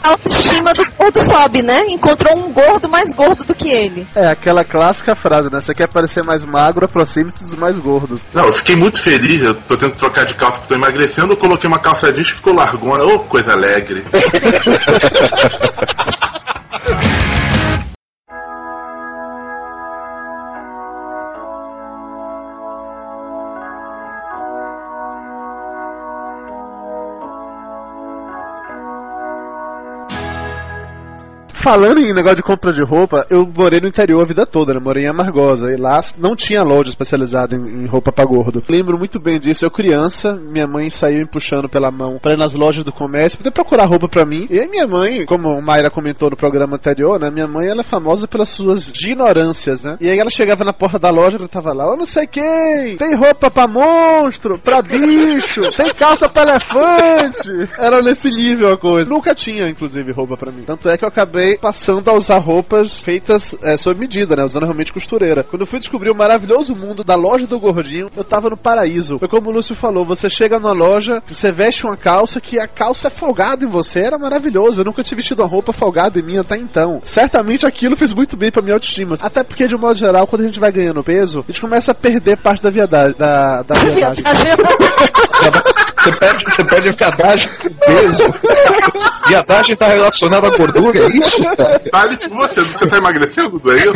A 0.04 0.10
autoestima 0.10 0.74
do 0.74 0.84
gordo 0.98 1.18
sobe, 1.18 1.62
né? 1.62 1.86
Encontrou 1.88 2.36
um 2.36 2.52
gordo 2.52 2.90
mais 2.90 3.14
gordo 3.14 3.42
do 3.42 3.54
que 3.54 3.70
ele. 3.70 4.06
É 4.14 4.26
aquela 4.26 4.62
clássica 4.62 5.14
frase, 5.14 5.50
né? 5.50 5.62
Você 5.62 5.72
quer 5.72 5.88
parecer 5.88 6.22
mais 6.22 6.44
magro, 6.44 6.84
aproxime-se 6.84 7.38
dos 7.42 7.54
mais 7.54 7.78
gordos. 7.78 8.20
Não, 8.34 8.44
eu 8.44 8.52
fiquei 8.52 8.76
muito 8.76 9.00
feliz, 9.00 9.40
eu 9.40 9.54
tô 9.54 9.78
tentando 9.78 9.96
trocar 9.96 10.26
de 10.26 10.34
calça 10.34 10.58
porque 10.58 10.68
tô 10.68 10.74
emagrecendo, 10.74 11.32
eu 11.32 11.38
coloquei 11.38 11.66
uma 11.66 11.78
calça 11.78 12.12
jeans 12.12 12.28
e 12.28 12.34
ficou 12.34 12.52
largona. 12.52 13.02
Ô, 13.02 13.20
coisa 13.20 13.52
alegre. 13.52 14.04
Falando 31.64 31.98
em 31.98 32.12
negócio 32.12 32.36
de 32.36 32.42
compra 32.42 32.74
de 32.74 32.84
roupa, 32.84 33.26
eu 33.30 33.46
morei 33.46 33.80
no 33.80 33.88
interior 33.88 34.22
a 34.22 34.28
vida 34.28 34.44
toda, 34.44 34.74
né? 34.74 34.78
Morei 34.78 35.04
em 35.04 35.08
Amargosa. 35.08 35.72
E 35.72 35.76
lá 35.78 35.98
não 36.18 36.36
tinha 36.36 36.62
loja 36.62 36.90
especializada 36.90 37.56
em, 37.56 37.84
em 37.84 37.86
roupa 37.86 38.12
pra 38.12 38.26
gordo. 38.26 38.62
Lembro 38.70 38.98
muito 38.98 39.18
bem 39.18 39.40
disso. 39.40 39.64
Eu 39.64 39.70
criança, 39.70 40.36
minha 40.36 40.66
mãe 40.66 40.90
saiu 40.90 41.20
me 41.20 41.26
puxando 41.26 41.66
pela 41.66 41.90
mão 41.90 42.18
pra 42.18 42.34
ir 42.34 42.38
nas 42.38 42.52
lojas 42.52 42.84
do 42.84 42.92
comércio, 42.92 43.38
poder 43.38 43.50
procurar 43.50 43.86
roupa 43.86 44.06
pra 44.06 44.26
mim. 44.26 44.46
E 44.50 44.60
aí 44.60 44.68
minha 44.68 44.86
mãe, 44.86 45.24
como 45.24 45.48
o 45.48 45.62
Mayra 45.62 45.88
comentou 45.88 46.28
no 46.28 46.36
programa 46.36 46.76
anterior, 46.76 47.18
né? 47.18 47.30
Minha 47.30 47.46
mãe, 47.46 47.66
ela 47.66 47.80
é 47.80 47.84
famosa 47.84 48.28
pelas 48.28 48.50
suas 48.50 48.88
ignorâncias, 48.88 49.80
né? 49.80 49.96
E 50.02 50.10
aí 50.10 50.18
ela 50.18 50.28
chegava 50.28 50.64
na 50.64 50.72
porta 50.74 50.98
da 50.98 51.08
loja, 51.08 51.38
ela 51.38 51.48
tava 51.48 51.72
lá, 51.72 51.86
eu 51.86 51.96
não 51.96 52.04
sei 52.04 52.26
quem, 52.26 52.98
tem 52.98 53.16
roupa 53.16 53.50
pra 53.50 53.66
monstro, 53.66 54.58
pra 54.58 54.82
bicho, 54.82 55.62
tem 55.78 55.94
calça 55.94 56.28
pra 56.28 56.42
elefante. 56.42 57.72
Era 57.78 58.02
nesse 58.02 58.28
nível 58.28 58.70
a 58.70 58.76
coisa. 58.76 59.08
Nunca 59.08 59.34
tinha, 59.34 59.66
inclusive, 59.66 60.12
roupa 60.12 60.36
pra 60.36 60.52
mim. 60.52 60.64
Tanto 60.66 60.90
é 60.90 60.98
que 60.98 61.04
eu 61.06 61.08
acabei 61.08 61.53
passando 61.58 62.08
a 62.08 62.16
usar 62.16 62.38
roupas 62.38 63.00
feitas 63.00 63.56
é, 63.62 63.76
sob 63.76 63.98
medida, 63.98 64.36
né? 64.36 64.44
Usando 64.44 64.64
realmente 64.64 64.92
costureira. 64.92 65.42
Quando 65.42 65.62
eu 65.62 65.66
fui 65.66 65.78
descobrir 65.78 66.10
o 66.10 66.14
maravilhoso 66.14 66.74
mundo 66.74 67.04
da 67.04 67.14
loja 67.14 67.46
do 67.46 67.58
gordinho, 67.58 68.08
eu 68.16 68.24
tava 68.24 68.50
no 68.50 68.56
paraíso. 68.56 69.18
Foi 69.18 69.28
como 69.28 69.50
o 69.50 69.52
Lúcio 69.52 69.74
falou, 69.74 70.04
você 70.04 70.28
chega 70.28 70.58
na 70.58 70.72
loja, 70.72 71.22
você 71.26 71.52
veste 71.52 71.84
uma 71.84 71.96
calça 71.96 72.40
que 72.40 72.58
a 72.58 72.66
calça 72.66 73.08
é 73.08 73.10
folgada 73.10 73.64
em 73.64 73.68
você, 73.68 74.00
era 74.00 74.18
maravilhoso. 74.18 74.80
Eu 74.80 74.84
nunca 74.84 75.02
tinha 75.02 75.16
vestido 75.16 75.42
uma 75.42 75.48
roupa 75.48 75.72
folgada 75.72 76.18
em 76.18 76.22
mim 76.22 76.38
até 76.38 76.56
então. 76.56 77.00
Certamente 77.02 77.66
aquilo 77.66 77.96
fez 77.96 78.12
muito 78.12 78.36
bem 78.36 78.50
pra 78.50 78.62
minha 78.62 78.74
autoestima. 78.74 79.16
Até 79.20 79.42
porque, 79.42 79.66
de 79.66 79.74
um 79.74 79.78
modo 79.78 79.98
geral, 79.98 80.26
quando 80.26 80.42
a 80.42 80.46
gente 80.46 80.60
vai 80.60 80.72
ganhando 80.72 81.02
peso, 81.02 81.40
a 81.40 81.52
gente 81.52 81.60
começa 81.60 81.92
a 81.92 81.94
perder 81.94 82.38
parte 82.38 82.62
da 82.62 82.70
viadagem. 82.70 83.16
Da, 83.16 83.62
da 83.62 83.74
viadagem. 83.74 84.24
Você 86.04 86.18
perde, 86.18 86.44
você 86.44 86.64
perde 86.64 86.88
a 86.90 86.92
viadagem 86.92 87.50
com 87.62 87.68
peso. 87.70 88.22
Viadagem 89.26 89.74
tá 89.74 89.88
relacionada 89.88 90.48
à 90.48 90.50
gordura, 90.50 91.02
é 91.02 91.06
isso? 91.06 91.38
Fale 91.90 92.16
por 92.16 92.28
você, 92.30 92.62
você 92.62 92.86
tá 92.86 92.96
emagrecendo, 92.98 93.50
Dudu? 93.50 93.72
É 93.72 93.76
isso? 93.76 93.92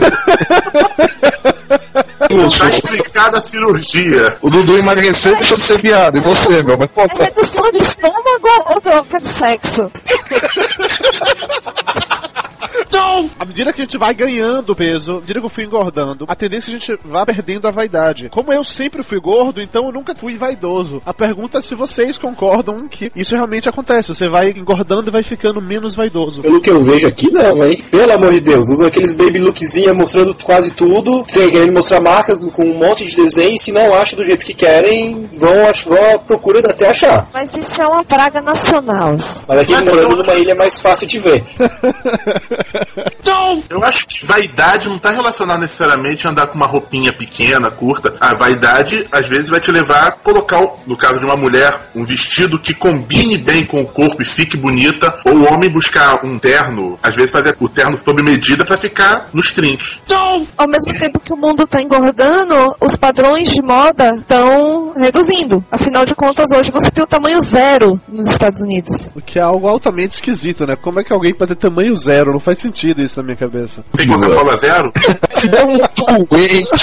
Lúcio, 2.30 2.60
Tá 2.60 2.68
explicada 2.70 3.38
a 3.38 3.40
cirurgia. 3.40 4.36
o 4.42 4.50
Dudu 4.50 4.78
emagreceu 4.78 5.32
e 5.32 5.36
deixou 5.36 5.56
de 5.56 5.64
ser 5.64 5.78
viado. 5.78 6.18
E 6.18 6.22
você, 6.22 6.62
meu? 6.62 6.76
Mas, 6.78 6.90
pô, 6.90 7.02
É 7.02 7.24
redução 7.24 7.70
de 7.72 7.78
estômago 7.78 8.48
ou 8.66 8.80
troca 8.80 9.20
de 9.20 9.28
sexo? 9.28 9.90
À 13.38 13.44
medida 13.44 13.72
que 13.72 13.80
a 13.80 13.84
gente 13.84 13.98
vai 13.98 14.14
ganhando 14.14 14.74
peso, 14.74 15.12
à 15.12 15.20
medida 15.20 15.40
que 15.40 15.46
eu 15.46 15.50
fui 15.50 15.64
engordando, 15.64 16.24
a 16.28 16.34
tendência 16.36 16.70
é 16.70 16.70
que 16.70 16.76
a 16.76 16.78
gente 16.96 17.06
vá 17.08 17.24
perdendo 17.26 17.66
a 17.66 17.70
vaidade. 17.70 18.28
Como 18.28 18.52
eu 18.52 18.62
sempre 18.64 19.02
fui 19.02 19.18
gordo, 19.20 19.60
então 19.60 19.86
eu 19.86 19.92
nunca 19.92 20.14
fui 20.14 20.36
vaidoso. 20.38 21.02
A 21.04 21.12
pergunta 21.14 21.58
é 21.58 21.60
se 21.62 21.74
vocês 21.74 22.16
concordam 22.18 22.88
que 22.88 23.10
isso 23.14 23.34
realmente 23.34 23.68
acontece. 23.68 24.08
Você 24.08 24.28
vai 24.28 24.50
engordando 24.50 25.08
e 25.08 25.12
vai 25.12 25.22
ficando 25.22 25.60
menos 25.60 25.94
vaidoso. 25.94 26.42
Pelo 26.42 26.60
que 26.60 26.70
eu 26.70 26.80
vejo 26.80 27.06
aqui, 27.08 27.30
não, 27.30 27.64
hein? 27.64 27.82
Pelo 27.90 28.12
amor 28.12 28.30
de 28.30 28.40
Deus, 28.40 28.68
usa 28.68 28.88
aqueles 28.88 29.14
baby 29.14 29.38
lookzinha 29.38 29.92
mostrando 29.94 30.34
quase 30.34 30.72
tudo, 30.72 31.22
tem- 31.24 31.50
querendo 31.50 31.72
mostrar 31.72 32.00
marca 32.00 32.36
com 32.36 32.62
um 32.64 32.74
monte 32.78 33.04
de 33.04 33.16
desenho, 33.16 33.54
e 33.54 33.58
se 33.58 33.72
não 33.72 33.94
acham 33.94 34.18
do 34.18 34.24
jeito 34.24 34.44
que 34.44 34.54
querem, 34.54 35.28
vão, 35.36 35.66
ach- 35.68 35.84
vão 35.84 36.14
à 36.14 36.18
procura 36.18 36.58
até 36.60 36.88
achar. 36.88 37.28
Mas 37.32 37.56
isso 37.56 37.80
é 37.80 37.86
uma 37.86 38.04
praga 38.04 38.40
nacional. 38.40 39.12
Mas 39.46 39.58
aqui 39.60 39.72
morando 39.76 40.12
eu- 40.12 40.16
numa 40.16 40.34
ilha 40.34 40.52
é 40.52 40.54
mais 40.54 40.80
fácil 40.80 41.06
de 41.06 41.18
ver. 41.18 41.44
Eu 43.68 43.84
acho 43.84 44.06
que 44.06 44.24
vaidade 44.24 44.88
não 44.88 44.98
tá 44.98 45.10
relacionada 45.10 45.60
necessariamente 45.60 46.26
a 46.26 46.30
andar 46.30 46.48
com 46.48 46.56
uma 46.56 46.66
roupinha 46.66 47.12
pequena, 47.12 47.70
curta. 47.70 48.14
A 48.20 48.34
vaidade, 48.34 49.06
às 49.10 49.26
vezes, 49.26 49.48
vai 49.48 49.60
te 49.60 49.70
levar 49.70 50.08
a 50.08 50.12
colocar, 50.12 50.60
no 50.86 50.96
caso 50.96 51.18
de 51.18 51.24
uma 51.24 51.36
mulher, 51.36 51.90
um 51.94 52.04
vestido 52.04 52.58
que 52.58 52.74
combine 52.74 53.38
bem 53.38 53.64
com 53.64 53.80
o 53.80 53.86
corpo 53.86 54.22
e 54.22 54.24
fique 54.24 54.56
bonita. 54.56 55.14
Ou 55.24 55.34
o 55.34 55.52
homem 55.52 55.70
buscar 55.70 56.24
um 56.24 56.38
terno, 56.38 56.98
às 57.02 57.14
vezes 57.14 57.30
fazer 57.30 57.56
o 57.60 57.68
terno 57.68 57.98
sob 58.04 58.22
medida 58.22 58.64
pra 58.64 58.76
ficar 58.76 59.28
nos 59.32 59.52
trinques. 59.52 59.98
Ao 60.56 60.68
mesmo 60.68 60.92
tempo 60.98 61.20
que 61.20 61.32
o 61.32 61.36
mundo 61.36 61.64
está 61.64 61.80
engordando, 61.80 62.74
os 62.80 62.96
padrões 62.96 63.50
de 63.52 63.62
moda 63.62 64.14
estão 64.16 64.92
reduzindo. 64.96 65.64
Afinal 65.70 66.04
de 66.04 66.14
contas, 66.14 66.50
hoje 66.52 66.70
você 66.70 66.90
tem 66.90 67.04
o 67.04 67.06
tamanho 67.06 67.40
zero 67.40 68.00
nos 68.08 68.26
Estados 68.26 68.60
Unidos. 68.60 69.12
O 69.14 69.20
que 69.20 69.38
é 69.38 69.42
algo 69.42 69.68
altamente 69.68 70.14
esquisito, 70.14 70.66
né? 70.66 70.76
Como 70.76 71.00
é 71.00 71.04
que 71.04 71.12
alguém 71.12 71.34
pode 71.34 71.54
ter 71.54 71.68
tamanho 71.68 71.94
zero? 71.96 72.32
Não 72.32 72.40
faz 72.40 72.58
sentido 72.58 72.97
isso 73.02 73.20
na 73.20 73.24
minha 73.24 73.36
cabeça. 73.36 73.84
Tem 73.96 74.08
Coca-Cola 74.08 74.56
zero? 74.56 74.92
é 75.54 75.64
um 75.64 75.76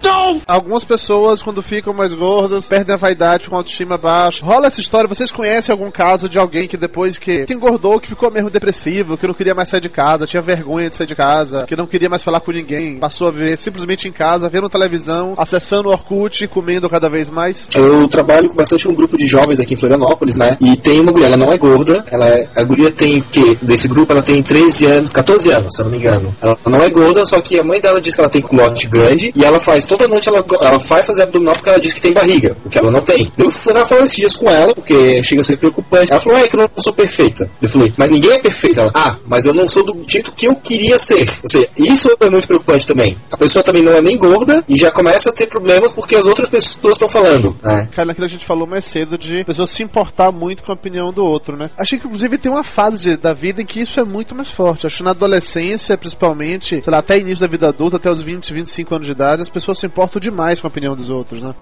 doente. 0.00 0.42
Algumas 0.46 0.84
pessoas, 0.84 1.42
quando 1.42 1.62
ficam 1.62 1.92
mais 1.92 2.12
gordas, 2.12 2.66
perdem 2.66 2.94
a 2.94 2.98
vaidade 2.98 3.48
com 3.48 3.54
a 3.54 3.58
autoestima 3.58 3.96
baixa. 3.96 4.44
Rola 4.44 4.66
essa 4.66 4.80
história, 4.80 5.08
vocês 5.08 5.30
conhecem 5.30 5.72
algum 5.72 5.90
caso 5.90 6.28
de 6.28 6.38
alguém 6.38 6.68
que 6.68 6.76
depois 6.76 7.18
que, 7.18 7.44
que 7.44 7.54
engordou, 7.54 8.00
que 8.00 8.08
ficou 8.08 8.30
mesmo 8.30 8.50
depressivo, 8.50 9.16
que 9.16 9.26
não 9.26 9.34
queria 9.34 9.54
mais 9.54 9.68
sair 9.68 9.80
de 9.80 9.88
casa, 9.88 10.26
tinha 10.26 10.42
vergonha 10.42 10.88
de 10.88 10.96
sair 10.96 11.06
de 11.06 11.14
casa, 11.14 11.64
que 11.66 11.76
não 11.76 11.86
queria 11.86 12.08
mais 12.08 12.22
falar 12.22 12.40
com 12.40 12.52
ninguém, 12.52 12.98
passou 12.98 13.28
a 13.28 13.30
viver 13.30 13.56
simplesmente 13.56 14.08
em 14.08 14.12
casa, 14.12 14.48
vendo 14.50 14.68
televisão, 14.68 15.34
acessando 15.36 15.88
o 15.88 15.92
Orkut, 15.92 16.46
comendo 16.48 16.88
cada 16.88 17.08
vez 17.08 17.28
mais? 17.28 17.68
Eu 17.74 18.08
trabalho 18.08 18.48
com 18.48 18.56
bastante 18.56 18.88
um 18.88 18.94
grupo 18.94 19.16
de 19.16 19.26
jovens 19.26 19.60
aqui 19.60 19.74
em 19.74 19.76
Florianópolis, 19.76 20.36
né? 20.36 20.56
E 20.60 20.76
tem 20.76 21.00
uma 21.00 21.12
guria, 21.12 21.26
ela 21.26 21.36
não 21.36 21.52
é 21.52 21.58
gorda, 21.58 22.04
ela 22.10 22.28
é, 22.28 22.48
a 22.56 22.62
guria 22.64 22.90
tem 22.90 23.20
que 23.20 23.56
desse 23.62 23.88
grupo 23.88 24.12
ela 24.12 24.22
tem 24.22 24.42
13 24.42 24.86
anos, 24.86 25.10
14 25.10 25.50
anos, 25.50 25.74
se 25.74 25.80
eu 25.80 25.84
não 25.84 25.92
me 25.92 25.98
engano. 25.98 26.34
Ela 26.40 26.56
não 26.66 26.82
é 26.82 26.90
gorda, 26.90 27.26
só 27.26 27.40
que 27.40 27.58
a 27.58 27.64
mãe 27.64 27.80
dela 27.80 28.00
diz 28.00 28.14
que 28.14 28.20
ela 28.20 28.30
tem 28.30 28.40
culote 28.40 28.86
grande 28.86 29.32
e 29.34 29.44
ela 29.44 29.60
faz 29.60 29.86
toda 29.90 30.06
noite 30.06 30.28
ela, 30.28 30.44
ela 30.60 30.78
fazer 30.78 31.22
abdominal 31.22 31.54
porque 31.54 31.68
ela 31.68 31.80
diz 31.80 31.92
que 31.92 32.00
tem 32.00 32.12
barriga, 32.12 32.56
porque 32.62 32.78
ela 32.78 32.90
não 32.90 33.00
tem. 33.00 33.30
Eu 33.36 33.50
fui 33.50 33.72
lá 33.72 33.84
falar 33.84 34.04
esses 34.04 34.16
dias 34.16 34.36
com 34.36 34.48
ela, 34.48 34.74
porque 34.74 35.22
chega 35.22 35.40
a 35.40 35.44
ser 35.44 35.56
preocupante. 35.56 36.12
Ela 36.12 36.20
falou, 36.20 36.38
é 36.38 36.48
que 36.48 36.56
eu 36.56 36.60
não 36.60 36.70
sou 36.78 36.92
perfeita. 36.92 37.50
Eu 37.60 37.68
falei, 37.68 37.92
mas 37.96 38.10
ninguém 38.10 38.32
é 38.32 38.38
perfeito. 38.38 38.80
Ela, 38.80 38.92
ah, 38.94 39.16
mas 39.26 39.46
eu 39.46 39.54
não 39.54 39.68
sou 39.68 39.84
do 39.84 40.04
jeito 40.08 40.32
que 40.32 40.46
eu 40.46 40.54
queria 40.54 40.96
ser. 40.96 41.28
Ou 41.42 41.48
seja, 41.48 41.68
isso 41.76 42.10
é 42.20 42.30
muito 42.30 42.46
preocupante 42.46 42.86
também. 42.86 43.16
A 43.30 43.36
pessoa 43.36 43.62
também 43.62 43.82
não 43.82 43.92
é 43.92 44.00
nem 44.00 44.16
gorda 44.16 44.64
e 44.68 44.76
já 44.76 44.90
começa 44.90 45.30
a 45.30 45.32
ter 45.32 45.46
problemas 45.46 45.92
porque 45.92 46.14
as 46.14 46.26
outras 46.26 46.48
pessoas 46.48 46.94
estão 46.94 47.08
falando. 47.08 47.56
Né? 47.62 47.88
Cara, 47.92 48.06
naquilo 48.06 48.28
que 48.28 48.34
a 48.34 48.38
gente 48.38 48.46
falou 48.46 48.66
mais 48.66 48.84
cedo 48.84 49.18
de 49.18 49.44
pessoas 49.44 49.70
se 49.70 49.82
importar 49.82 50.30
muito 50.30 50.62
com 50.62 50.72
a 50.72 50.74
opinião 50.74 51.12
do 51.12 51.24
outro, 51.24 51.56
né? 51.56 51.70
Achei 51.76 51.98
que 51.98 52.06
inclusive 52.06 52.38
tem 52.38 52.50
uma 52.50 52.64
fase 52.64 53.02
de, 53.02 53.16
da 53.16 53.32
vida 53.32 53.62
em 53.62 53.66
que 53.66 53.80
isso 53.80 53.98
é 53.98 54.04
muito 54.04 54.34
mais 54.34 54.50
forte. 54.50 54.86
Acho 54.86 54.98
que 54.98 55.04
na 55.04 55.10
adolescência, 55.10 55.96
principalmente, 55.96 56.80
sei 56.80 56.92
lá, 56.92 56.98
até 56.98 57.18
início 57.18 57.40
da 57.40 57.50
vida 57.50 57.68
adulta, 57.68 57.96
até 57.96 58.10
os 58.10 58.20
20, 58.20 58.52
25 58.52 58.94
anos 58.94 59.06
de 59.06 59.12
idade, 59.12 59.42
as 59.42 59.48
pessoas 59.48 59.78
se 59.80 59.86
importam 59.86 60.20
demais 60.20 60.60
com 60.60 60.66
a 60.66 60.70
opinião 60.70 60.94
dos 60.94 61.10
outros, 61.10 61.42
né? 61.42 61.54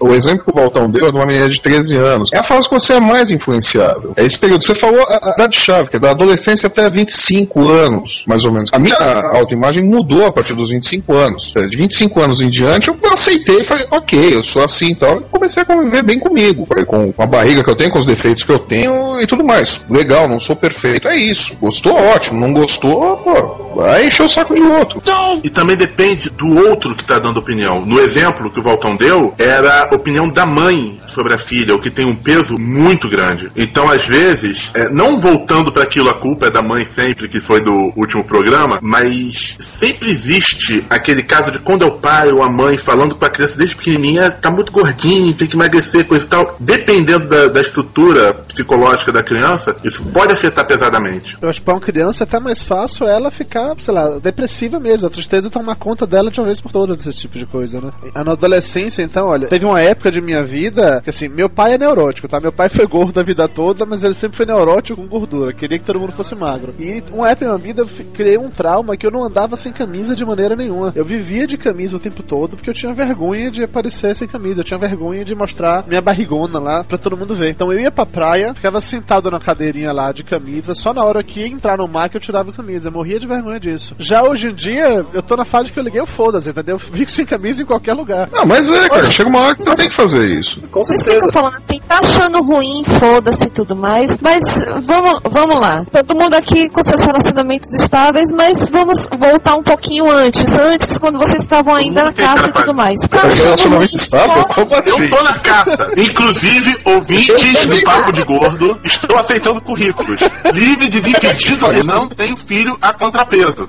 O 0.00 0.08
exemplo 0.08 0.44
que 0.44 0.50
o 0.50 0.54
Valtão 0.54 0.90
deu 0.90 1.06
é 1.06 1.10
de 1.10 1.16
uma 1.16 1.26
menina 1.26 1.48
de 1.48 1.60
13 1.60 1.96
anos. 1.96 2.30
É 2.32 2.38
a 2.38 2.44
fase 2.44 2.68
que 2.68 2.74
você 2.74 2.94
é 2.94 3.00
mais 3.00 3.30
influenciável. 3.30 4.12
É 4.16 4.24
esse 4.24 4.38
período. 4.38 4.64
Você 4.64 4.74
falou 4.74 5.02
a, 5.02 5.30
a 5.30 5.32
idade-chave, 5.34 5.90
que 5.90 5.96
é 5.96 6.00
da 6.00 6.10
adolescência 6.10 6.66
até 6.66 6.88
25 6.90 7.68
anos, 7.70 8.24
mais 8.26 8.44
ou 8.44 8.52
menos. 8.52 8.70
A 8.72 8.78
minha 8.78 8.96
autoimagem 9.34 9.84
mudou 9.84 10.26
a 10.26 10.32
partir 10.32 10.54
dos 10.54 10.70
25 10.70 11.12
anos. 11.14 11.52
É, 11.56 11.66
De 11.66 11.76
25 11.76 12.20
anos 12.20 12.40
em 12.40 12.50
diante, 12.50 12.88
eu 12.88 12.96
aceitei 13.12 13.60
e 13.60 13.64
falei, 13.64 13.86
ok, 13.90 14.34
eu 14.34 14.42
sou 14.42 14.62
assim 14.62 14.92
e 14.92 14.96
tal. 14.96 15.20
E 15.20 15.24
comecei 15.24 15.62
a 15.62 15.66
conviver 15.66 16.02
bem 16.02 16.18
comigo. 16.18 16.64
Falei, 16.66 16.84
com 16.84 17.12
a 17.18 17.26
barriga 17.26 17.62
que 17.62 17.70
eu 17.70 17.76
tenho, 17.76 17.90
com 17.90 17.98
os 17.98 18.06
defeitos 18.06 18.42
que 18.44 18.52
eu 18.52 18.58
tenho 18.58 19.20
e 19.20 19.26
tudo 19.26 19.44
mais. 19.44 19.80
Legal, 19.90 20.28
não 20.28 20.38
sou 20.38 20.56
perfeito. 20.56 21.08
É 21.08 21.16
isso. 21.16 21.54
Gostou, 21.60 21.92
ótimo. 21.92 22.40
Não 22.40 22.52
gostou, 22.52 23.16
pô, 23.18 23.74
vai 23.76 24.06
encher 24.06 24.24
o 24.24 24.28
saco 24.28 24.54
de 24.54 24.62
outro. 24.62 25.00
E 25.42 25.50
também 25.50 25.76
depende 25.76 26.30
do 26.30 26.56
outro 26.68 26.94
que 26.94 27.02
está 27.02 27.18
dando 27.18 27.38
opinião. 27.38 27.65
No 27.74 27.98
exemplo 28.00 28.50
que 28.50 28.60
o 28.60 28.62
Valtão 28.62 28.96
deu, 28.96 29.34
era 29.38 29.88
a 29.90 29.94
opinião 29.94 30.28
da 30.28 30.46
mãe 30.46 30.98
sobre 31.06 31.34
a 31.34 31.38
filha, 31.38 31.74
o 31.74 31.80
que 31.80 31.90
tem 31.90 32.06
um 32.06 32.14
peso 32.14 32.56
muito 32.58 33.08
grande. 33.08 33.50
Então, 33.56 33.88
às 33.90 34.06
vezes, 34.06 34.70
é, 34.74 34.88
não 34.88 35.18
voltando 35.18 35.72
para 35.72 35.82
aquilo, 35.82 36.10
a 36.10 36.14
culpa 36.14 36.46
é 36.46 36.50
da 36.50 36.62
mãe 36.62 36.84
sempre, 36.84 37.28
que 37.28 37.40
foi 37.40 37.60
do 37.60 37.92
último 37.96 38.24
programa, 38.24 38.78
mas 38.82 39.58
sempre 39.60 40.10
existe 40.10 40.84
aquele 40.90 41.22
caso 41.22 41.50
de 41.50 41.58
quando 41.58 41.84
é 41.84 41.88
o 41.88 41.98
pai 41.98 42.30
ou 42.30 42.42
a 42.42 42.50
mãe 42.50 42.76
falando 42.76 43.14
com 43.14 43.24
a 43.24 43.30
criança 43.30 43.56
desde 43.56 43.76
pequenininha, 43.76 44.30
tá 44.30 44.50
muito 44.50 44.72
gordinho, 44.72 45.32
tem 45.34 45.48
que 45.48 45.56
emagrecer, 45.56 46.06
coisa 46.06 46.24
e 46.24 46.28
tal. 46.28 46.56
Dependendo 46.60 47.28
da, 47.28 47.48
da 47.48 47.60
estrutura 47.60 48.34
psicológica 48.34 49.12
da 49.12 49.22
criança, 49.22 49.76
isso 49.82 50.04
pode 50.12 50.32
afetar 50.32 50.66
pesadamente. 50.66 51.36
Eu 51.40 51.48
acho 51.48 51.60
que 51.60 51.64
pra 51.64 51.74
uma 51.74 51.80
criança 51.80 52.24
é 52.24 52.26
até 52.26 52.38
mais 52.38 52.62
fácil 52.62 53.06
ela 53.06 53.30
ficar, 53.30 53.74
sei 53.78 53.94
lá, 53.94 54.18
depressiva 54.18 54.78
mesmo. 54.78 55.06
A 55.06 55.10
tristeza 55.10 55.50
tomar 55.50 55.76
conta 55.76 56.06
dela 56.06 56.30
de 56.30 56.40
uma 56.40 56.46
vez 56.46 56.60
por 56.60 56.72
todas, 56.72 57.06
esse 57.06 57.18
tipo 57.18 57.38
de 57.38 57.46
coisa, 57.46 57.55
né? 57.60 57.90
Na 58.14 58.32
adolescência, 58.32 59.02
então, 59.02 59.26
olha, 59.26 59.48
teve 59.48 59.64
uma 59.64 59.80
época 59.80 60.10
de 60.10 60.20
minha 60.20 60.44
vida 60.44 61.00
que, 61.02 61.10
assim, 61.10 61.28
meu 61.28 61.48
pai 61.48 61.74
é 61.74 61.78
neurótico, 61.78 62.28
tá? 62.28 62.40
Meu 62.40 62.52
pai 62.52 62.68
foi 62.68 62.86
gordo 62.86 63.18
a 63.20 63.22
vida 63.22 63.48
toda, 63.48 63.84
mas 63.86 64.02
ele 64.02 64.14
sempre 64.14 64.36
foi 64.36 64.46
neurótico 64.46 65.00
com 65.00 65.08
gordura. 65.08 65.52
Queria 65.52 65.78
que 65.78 65.84
todo 65.84 66.00
mundo 66.00 66.12
fosse 66.12 66.34
magro. 66.34 66.74
E 66.78 67.02
uma 67.12 67.30
época 67.30 67.46
da 67.46 67.58
minha 67.58 67.66
vida 67.66 67.82
eu 67.82 67.88
criei 68.12 68.38
um 68.38 68.50
trauma 68.50 68.96
que 68.96 69.06
eu 69.06 69.10
não 69.10 69.24
andava 69.24 69.56
sem 69.56 69.72
camisa 69.72 70.16
de 70.16 70.24
maneira 70.24 70.56
nenhuma. 70.56 70.92
Eu 70.94 71.04
vivia 71.04 71.46
de 71.46 71.56
camisa 71.56 71.96
o 71.96 72.00
tempo 72.00 72.22
todo 72.22 72.56
porque 72.56 72.70
eu 72.70 72.74
tinha 72.74 72.92
vergonha 72.94 73.50
de 73.50 73.64
aparecer 73.64 74.14
sem 74.14 74.28
camisa. 74.28 74.60
Eu 74.60 74.64
tinha 74.64 74.78
vergonha 74.78 75.24
de 75.24 75.34
mostrar 75.34 75.86
minha 75.86 76.00
barrigona 76.00 76.58
lá 76.58 76.84
pra 76.84 76.98
todo 76.98 77.16
mundo 77.16 77.34
ver. 77.34 77.50
Então 77.50 77.72
eu 77.72 77.80
ia 77.80 77.90
pra 77.90 78.06
praia, 78.06 78.54
ficava 78.54 78.80
sentado 78.80 79.30
na 79.30 79.38
cadeirinha 79.38 79.92
lá 79.92 80.12
de 80.12 80.24
camisa, 80.24 80.74
só 80.74 80.92
na 80.92 81.04
hora 81.04 81.22
que 81.22 81.40
ia 81.40 81.48
entrar 81.48 81.78
no 81.78 81.88
mar 81.88 82.08
que 82.08 82.16
eu 82.16 82.20
tirava 82.20 82.50
a 82.50 82.54
camisa. 82.54 82.88
Eu 82.88 82.92
morria 82.92 83.18
de 83.18 83.26
vergonha 83.26 83.60
disso. 83.60 83.94
Já 83.98 84.22
hoje 84.22 84.48
em 84.48 84.54
dia, 84.54 85.04
eu 85.12 85.22
tô 85.22 85.36
na 85.36 85.44
fase 85.44 85.72
que 85.72 85.78
eu 85.78 85.84
liguei 85.84 86.00
o 86.00 86.06
foda-se, 86.06 86.50
entendeu? 86.50 86.76
Eu 86.76 86.80
fico 86.80 87.10
sem 87.10 87.24
camisa 87.26 87.45
em 87.60 87.64
qualquer 87.64 87.94
lugar. 87.94 88.28
Não, 88.32 88.44
mas 88.46 88.68
é, 88.68 88.88
cara, 88.88 89.02
chega 89.02 89.28
uma 89.28 89.40
hora 89.44 89.54
que 89.54 89.62
você 89.62 89.76
tem 89.76 89.88
que 89.90 89.96
fazer 89.96 90.28
isso. 90.38 90.60
Com 90.70 90.82
Vocês 90.84 91.02
certeza. 91.02 91.26
ficam 91.26 91.40
falando 91.42 91.56
assim, 91.56 91.80
tá 91.86 91.98
achando 92.00 92.42
ruim, 92.42 92.82
foda-se 92.84 93.46
e 93.46 93.50
tudo 93.50 93.74
mais. 93.76 94.16
Mas 94.20 94.64
vamos, 94.82 95.20
vamos 95.30 95.60
lá. 95.60 95.84
Todo 95.90 96.16
mundo 96.16 96.34
aqui 96.34 96.68
com 96.68 96.82
seus 96.82 97.00
relacionamentos 97.02 97.72
estáveis, 97.74 98.32
mas 98.32 98.66
vamos 98.68 99.08
voltar 99.16 99.54
um 99.56 99.62
pouquinho 99.62 100.10
antes. 100.10 100.44
Antes, 100.58 100.98
quando 100.98 101.18
vocês 101.18 101.42
estavam 101.42 101.74
ainda 101.74 102.04
na 102.04 102.12
casa 102.12 102.48
e 102.48 102.52
tudo 102.52 102.74
mais. 102.74 103.00
Tá 103.02 103.18
achando 103.26 103.30
ruim, 103.30 103.44
relacionamento 103.46 103.96
estável? 103.96 104.42
foda- 104.42 104.54
Como 104.54 104.76
assim? 104.80 105.02
Eu 105.02 105.08
tô 105.08 105.22
na 105.22 105.38
caça. 105.38 105.86
Inclusive, 105.96 106.76
ouvintes 106.84 107.66
do 107.66 107.82
Papo 107.82 108.12
de 108.12 108.22
Gordo, 108.24 108.78
estou 108.84 109.16
aceitando 109.16 109.60
currículos. 109.60 110.20
Livre, 110.52 110.88
desimpedido 110.88 111.66
e 111.72 111.82
não 111.84 112.08
tenho 112.08 112.36
filho 112.36 112.76
a 112.80 112.92
contrapeso. 112.92 113.66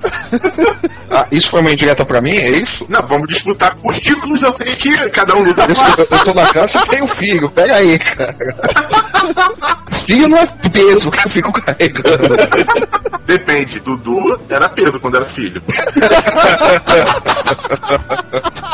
Ah, 1.10 1.26
isso 1.32 1.50
foi 1.50 1.60
uma 1.60 1.70
indireta 1.70 2.04
pra 2.04 2.20
mim, 2.20 2.34
é 2.36 2.50
isso? 2.50 2.84
Não, 2.88 3.02
vamos 3.02 3.28
disputar 3.28 3.67
currículos, 3.70 4.42
eu 4.42 4.56
sei 4.56 4.74
que 4.76 5.10
cada 5.10 5.34
um 5.36 5.42
luta 5.42 5.62
Eu, 5.62 5.74
eu, 6.10 6.24
tô 6.24 6.34
na 6.34 6.46
casa 6.52 6.78
e 6.78 6.88
tenho 6.88 7.08
filho, 7.16 7.50
pega 7.50 7.76
aí, 7.76 7.98
cara. 7.98 8.34
Filho 10.06 10.28
não 10.28 10.38
é 10.38 10.46
peso 10.70 11.10
que 11.10 11.28
eu 11.28 11.32
fico 11.32 11.52
carregando. 11.64 12.36
Depende. 13.26 13.80
Dudu 13.80 14.40
era 14.48 14.68
peso 14.70 14.98
quando 15.00 15.16
era 15.18 15.28
filho. 15.28 15.60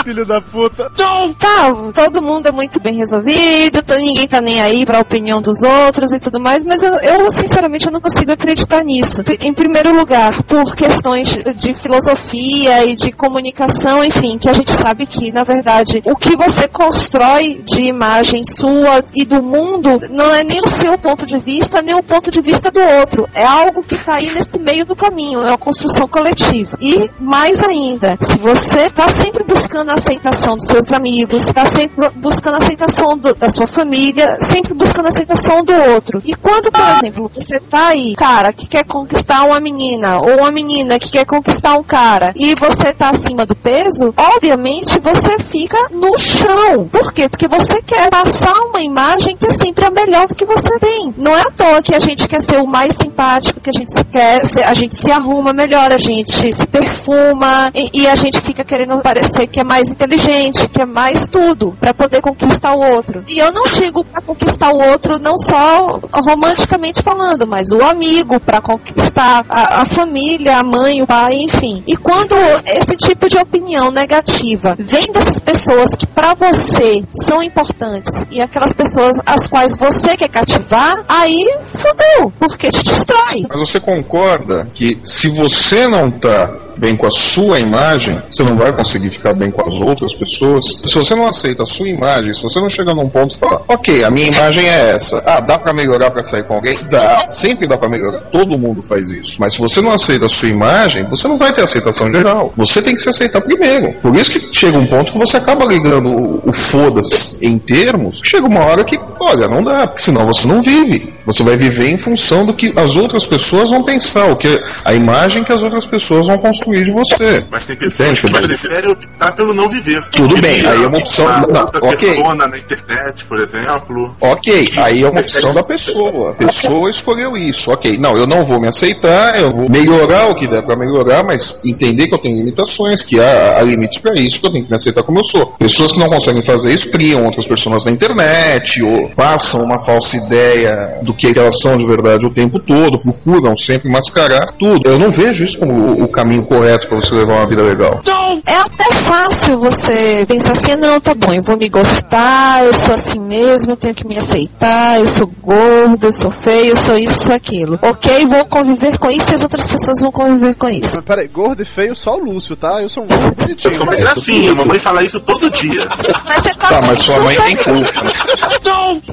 Filho 0.04 0.24
da 0.24 0.40
puta. 0.40 0.90
Tá, 1.38 1.72
todo 1.92 2.22
mundo 2.22 2.46
é 2.48 2.52
muito 2.52 2.80
bem 2.80 2.94
resolvido, 2.94 3.82
tá- 3.82 3.96
ninguém 3.96 4.28
tá 4.28 4.40
nem 4.40 4.60
aí 4.60 4.84
pra 4.84 5.00
opinião 5.00 5.42
dos 5.42 5.62
outros 5.62 6.12
e 6.12 6.20
tudo 6.20 6.38
mais, 6.38 6.62
mas 6.62 6.82
eu, 6.82 6.94
eu, 6.94 7.30
sinceramente 7.30 7.86
eu 7.86 7.92
não 7.92 8.00
consigo 8.00 8.32
acreditar 8.32 8.84
nisso. 8.84 9.22
Em 9.40 9.52
primeiro 9.52 9.94
lugar, 9.94 10.42
por 10.44 10.74
questões 10.76 11.36
de 11.56 11.74
filosofia 11.74 12.84
e 12.84 12.94
de 12.94 13.10
comunicação, 13.12 14.04
enfim, 14.04 14.38
que 14.38 14.48
a 14.48 14.52
gente 14.52 14.70
sabe 14.84 15.06
que, 15.06 15.32
na 15.32 15.44
verdade, 15.44 16.02
o 16.04 16.14
que 16.14 16.36
você 16.36 16.68
constrói 16.68 17.62
de 17.64 17.84
imagem 17.84 18.42
sua 18.44 19.02
e 19.14 19.24
do 19.24 19.42
mundo 19.42 19.88
não 20.10 20.30
é 20.34 20.44
nem 20.44 20.60
o 20.60 20.68
seu 20.68 20.98
ponto 20.98 21.24
de 21.24 21.38
vista, 21.38 21.80
nem 21.80 21.94
o 21.94 22.02
ponto 22.02 22.30
de 22.30 22.38
vista 22.42 22.70
do 22.70 22.80
outro. 23.00 23.26
É 23.34 23.42
algo 23.46 23.82
que 23.82 23.96
tá 23.96 24.16
aí 24.16 24.30
nesse 24.30 24.58
meio 24.58 24.84
do 24.84 24.94
caminho, 24.94 25.40
é 25.40 25.48
uma 25.48 25.56
construção 25.56 26.06
coletiva. 26.06 26.76
E 26.82 27.08
mais 27.18 27.62
ainda, 27.62 28.18
se 28.20 28.36
você 28.36 28.90
tá 28.90 29.08
sempre 29.08 29.42
buscando 29.42 29.90
a 29.90 29.94
aceitação 29.94 30.54
dos 30.54 30.66
seus 30.66 30.92
amigos, 30.92 31.46
tá 31.46 31.64
sempre 31.64 32.10
buscando 32.16 32.56
a 32.56 32.58
aceitação 32.58 33.16
do- 33.16 33.34
da 33.34 33.48
sua 33.48 33.66
família, 33.66 34.36
sempre 34.42 34.74
buscando 34.74 35.06
a 35.06 35.08
aceitação 35.08 35.64
do 35.64 35.72
outro. 35.94 36.20
E 36.26 36.34
quando, 36.34 36.70
por 36.70 36.86
exemplo, 36.98 37.30
você 37.34 37.58
tá 37.58 37.86
aí, 37.86 38.14
cara, 38.14 38.52
que 38.52 38.66
quer 38.66 38.84
conquistar 38.84 39.44
uma 39.44 39.58
menina, 39.60 40.18
ou 40.18 40.40
uma 40.40 40.50
menina 40.50 40.98
que 40.98 41.10
quer 41.10 41.24
conquistar 41.24 41.74
um 41.78 41.82
cara, 41.82 42.34
e 42.36 42.54
você 42.54 42.92
tá 42.92 43.08
acima 43.08 43.46
do 43.46 43.54
peso, 43.56 44.12
obviamente 44.14 44.63
você 45.02 45.38
fica 45.38 45.76
no 45.90 46.16
chão. 46.16 46.88
Por 46.90 47.12
quê? 47.12 47.28
Porque 47.28 47.46
você 47.46 47.82
quer 47.82 48.08
passar 48.08 48.54
uma 48.62 48.80
imagem 48.80 49.36
que 49.36 49.46
é 49.46 49.50
sempre 49.50 49.84
a 49.84 49.90
melhor 49.90 50.26
do 50.26 50.34
que 50.34 50.46
você 50.46 50.78
tem. 50.78 51.12
Não 51.18 51.36
é 51.36 51.42
à 51.42 51.50
toa 51.50 51.82
que 51.82 51.94
a 51.94 51.98
gente 51.98 52.26
quer 52.26 52.40
ser 52.40 52.60
o 52.62 52.66
mais 52.66 52.96
simpático, 52.96 53.60
que 53.60 53.68
a 53.68 53.72
gente 53.72 53.92
se 53.92 54.02
quer, 54.04 54.40
a 54.64 54.72
gente 54.72 54.96
se 54.96 55.10
arruma 55.10 55.52
melhor, 55.52 55.92
a 55.92 55.98
gente 55.98 56.52
se 56.52 56.66
perfuma 56.66 57.70
e, 57.74 58.02
e 58.02 58.06
a 58.06 58.14
gente 58.14 58.40
fica 58.40 58.64
querendo 58.64 58.96
parecer 59.02 59.46
que 59.46 59.60
é 59.60 59.64
mais 59.64 59.90
inteligente, 59.90 60.68
que 60.68 60.80
é 60.80 60.86
mais 60.86 61.28
tudo, 61.28 61.76
pra 61.78 61.92
poder 61.92 62.22
conquistar 62.22 62.72
o 62.74 62.80
outro. 62.80 63.22
E 63.28 63.38
eu 63.38 63.52
não 63.52 63.64
digo 63.64 64.02
pra 64.04 64.22
conquistar 64.22 64.72
o 64.72 64.80
outro 64.80 65.18
não 65.18 65.36
só 65.36 66.00
romanticamente 66.10 67.02
falando, 67.02 67.46
mas 67.46 67.70
o 67.70 67.82
amigo 67.84 68.40
pra 68.40 68.62
conquistar 68.62 69.44
a, 69.48 69.82
a 69.82 69.84
família, 69.84 70.56
a 70.56 70.62
mãe, 70.62 71.02
o 71.02 71.06
pai, 71.06 71.34
enfim. 71.34 71.82
E 71.86 71.96
quando 71.96 72.34
esse 72.66 72.96
tipo 72.96 73.28
de 73.28 73.36
opinião 73.38 73.90
negativa 73.90 74.53
vem 74.56 75.12
dessas 75.12 75.38
pessoas 75.38 75.94
que 75.94 76.06
pra 76.06 76.34
você 76.34 77.02
são 77.12 77.42
importantes 77.42 78.26
e 78.30 78.40
aquelas 78.40 78.72
pessoas 78.72 79.20
às 79.24 79.46
quais 79.48 79.76
você 79.76 80.16
quer 80.16 80.28
cativar, 80.28 81.04
aí 81.08 81.46
fodeu, 81.66 82.32
porque 82.38 82.70
te 82.70 82.82
destrói. 82.82 83.46
Mas 83.48 83.70
você 83.70 83.80
concorda 83.80 84.66
que 84.74 84.98
se 85.04 85.28
você 85.30 85.86
não 85.86 86.10
tá 86.10 86.64
bem 86.76 86.96
com 86.96 87.06
a 87.06 87.10
sua 87.10 87.58
imagem, 87.60 88.20
você 88.30 88.42
não 88.42 88.56
vai 88.56 88.74
conseguir 88.74 89.10
ficar 89.10 89.34
bem 89.34 89.50
com 89.50 89.62
as 89.62 89.80
outras 89.80 90.12
pessoas? 90.14 90.64
Se 90.86 90.94
você 90.94 91.14
não 91.14 91.26
aceita 91.26 91.62
a 91.62 91.66
sua 91.66 91.88
imagem, 91.88 92.34
se 92.34 92.42
você 92.42 92.60
não 92.60 92.68
chega 92.68 92.94
num 92.94 93.08
ponto 93.08 93.34
e 93.34 93.38
fala, 93.38 93.62
ok, 93.68 94.04
a 94.04 94.10
minha 94.10 94.28
imagem 94.28 94.68
é 94.68 94.94
essa. 94.96 95.22
Ah, 95.24 95.40
dá 95.40 95.58
pra 95.58 95.72
melhorar 95.72 96.10
pra 96.10 96.22
sair 96.22 96.46
com 96.46 96.54
alguém? 96.54 96.74
Dá. 96.90 97.26
Sempre 97.30 97.68
dá 97.68 97.76
pra 97.76 97.88
melhorar. 97.88 98.20
Todo 98.32 98.58
mundo 98.58 98.82
faz 98.82 99.08
isso. 99.10 99.36
Mas 99.38 99.54
se 99.54 99.60
você 99.60 99.80
não 99.80 99.92
aceita 99.92 100.26
a 100.26 100.28
sua 100.28 100.48
imagem, 100.48 101.04
você 101.04 101.28
não 101.28 101.38
vai 101.38 101.50
ter 101.52 101.62
aceitação 101.62 102.08
geral. 102.10 102.52
Você 102.56 102.82
tem 102.82 102.94
que 102.94 103.02
se 103.02 103.08
aceitar 103.08 103.40
primeiro. 103.40 103.92
Por 104.00 104.14
isso 104.14 104.30
que 104.30 104.40
chega 104.52 104.78
um 104.78 104.86
ponto 104.86 105.12
que 105.12 105.18
você 105.18 105.36
acaba 105.36 105.64
ligando 105.64 106.08
o, 106.08 106.48
o 106.48 106.52
foda-se 106.52 107.36
em 107.44 107.58
termos, 107.58 108.20
chega 108.24 108.46
uma 108.46 108.60
hora 108.60 108.84
que, 108.84 108.96
olha, 109.20 109.48
não 109.48 109.62
dá, 109.62 109.86
porque 109.86 110.02
senão 110.02 110.24
você 110.26 110.46
não 110.46 110.60
vive. 110.62 111.12
Você 111.26 111.42
vai 111.42 111.56
viver 111.56 111.90
em 111.90 111.98
função 111.98 112.44
do 112.44 112.54
que 112.54 112.70
as 112.76 112.96
outras 112.96 113.24
pessoas 113.26 113.70
vão 113.70 113.82
pensar, 113.84 114.26
o 114.30 114.36
que 114.36 114.48
a 114.84 114.92
imagem 114.94 115.42
que 115.44 115.52
as 115.54 115.62
outras 115.62 115.86
pessoas 115.86 116.26
vão 116.26 116.36
construir 116.38 116.84
de 116.84 116.92
você. 116.92 117.44
Mas 117.50 117.64
tem 117.66 117.76
pessoas 117.76 118.18
Entende? 118.18 118.40
que 118.40 118.46
preferem 118.48 118.90
optar 118.90 119.32
pelo 119.34 119.54
não 119.54 119.68
viver. 119.68 120.02
Tudo 120.10 120.40
bem, 120.40 120.66
aí 120.66 120.82
é 120.82 120.86
uma 120.86 120.98
opção- 120.98 121.24
não, 121.48 121.62
outra 121.62 121.80
ok. 121.82 121.96
persona 122.14 122.46
na 122.46 122.58
internet, 122.58 123.24
por 123.24 123.38
exemplo. 123.40 124.14
Ok, 124.20 124.68
aí 124.76 125.02
é 125.02 125.08
uma 125.08 125.20
opção 125.20 125.54
da 125.54 125.62
pessoa. 125.62 126.30
A 126.30 126.34
pessoa 126.34 126.90
escolheu 126.90 127.36
isso. 127.36 127.70
Ok, 127.70 127.96
não, 127.98 128.14
eu 128.16 128.26
não 128.26 128.44
vou 128.46 128.60
me 128.60 128.68
aceitar, 128.68 129.38
eu 129.40 129.50
vou 129.50 129.66
melhorar 129.70 130.26
o 130.28 130.34
que 130.36 130.46
der 130.48 130.62
pra 130.62 130.76
melhorar, 130.76 131.24
mas 131.24 131.54
entender 131.64 132.06
que 132.06 132.14
eu 132.14 132.18
tenho 132.18 132.36
limitações, 132.36 133.02
que 133.02 133.18
há, 133.18 133.58
há 133.58 133.62
limites 133.62 133.98
pra 134.00 134.12
isso, 134.16 134.33
que 134.40 134.46
eu 134.48 134.52
tenho 134.52 134.64
que 134.64 134.70
me 134.70 134.76
aceitar 134.76 135.02
como 135.02 135.18
eu 135.18 135.24
sou. 135.24 135.46
Pessoas 135.58 135.92
que 135.92 135.98
não 135.98 136.08
conseguem 136.08 136.44
fazer 136.44 136.74
isso 136.74 136.90
criam 136.90 137.22
outras 137.24 137.46
pessoas 137.46 137.84
na 137.84 137.92
internet, 137.92 138.82
ou 138.82 139.08
passam 139.10 139.62
uma 139.62 139.84
falsa 139.84 140.16
ideia 140.16 140.98
do 141.02 141.14
que 141.14 141.32
elas 141.38 141.60
são 141.60 141.76
de 141.76 141.86
verdade 141.86 142.24
o 142.26 142.30
tempo 142.30 142.58
todo, 142.60 142.98
procuram 143.00 143.56
sempre 143.56 143.90
mascarar 143.90 144.52
tudo. 144.58 144.88
Eu 144.88 144.98
não 144.98 145.10
vejo 145.10 145.44
isso 145.44 145.58
como 145.58 145.72
o, 145.72 146.04
o 146.04 146.08
caminho 146.08 146.44
correto 146.44 146.88
pra 146.88 147.00
você 147.00 147.14
levar 147.14 147.36
uma 147.36 147.48
vida 147.48 147.62
legal. 147.62 148.00
É 148.46 148.56
até 148.58 148.92
fácil 148.92 149.58
você 149.58 150.24
pensar 150.26 150.52
assim, 150.52 150.76
não, 150.76 151.00
tá 151.00 151.14
bom, 151.14 151.32
eu 151.34 151.42
vou 151.42 151.56
me 151.56 151.68
gostar, 151.68 152.64
eu 152.64 152.74
sou 152.74 152.94
assim 152.94 153.18
mesmo, 153.18 153.72
eu 153.72 153.76
tenho 153.76 153.94
que 153.94 154.06
me 154.06 154.18
aceitar, 154.18 154.98
eu 155.00 155.06
sou 155.06 155.26
gordo, 155.42 156.06
eu 156.06 156.12
sou 156.12 156.30
feio, 156.30 156.70
eu 156.72 156.76
sou 156.76 156.98
isso, 156.98 157.24
sou 157.24 157.34
aquilo. 157.34 157.78
Ok, 157.82 158.26
vou 158.26 158.44
conviver 158.46 158.98
com 158.98 159.10
isso 159.10 159.32
e 159.32 159.34
as 159.34 159.42
outras 159.42 159.66
pessoas 159.66 160.00
vão 160.00 160.10
conviver 160.10 160.54
com 160.54 160.68
isso. 160.68 160.94
Mas 160.96 161.04
peraí, 161.04 161.28
gordo 161.28 161.62
e 161.62 161.66
feio 161.66 161.94
só 161.96 162.14
o 162.16 162.18
Lúcio, 162.24 162.56
tá? 162.56 162.82
Eu 162.82 162.88
sou 162.88 163.04
um 163.04 163.06
gordo 163.06 163.24
Eu 163.26 163.34
bonitinho. 163.34 163.74
sou 163.74 163.82
uma 163.84 163.96
mas- 164.26 164.36
gracinha, 164.36 164.54
mamãe 164.54 164.78
fala 164.78 165.02
isso 165.04 165.20
todo 165.20 165.50
dia. 165.50 165.86
Mas 166.24 166.42
você 166.42 166.54
tá, 166.54 166.68
Tá, 166.68 166.82
mas 166.82 167.04
sua 167.04 167.18
mãe 167.20 167.36
tem 167.36 167.56
culpa. 167.56 167.92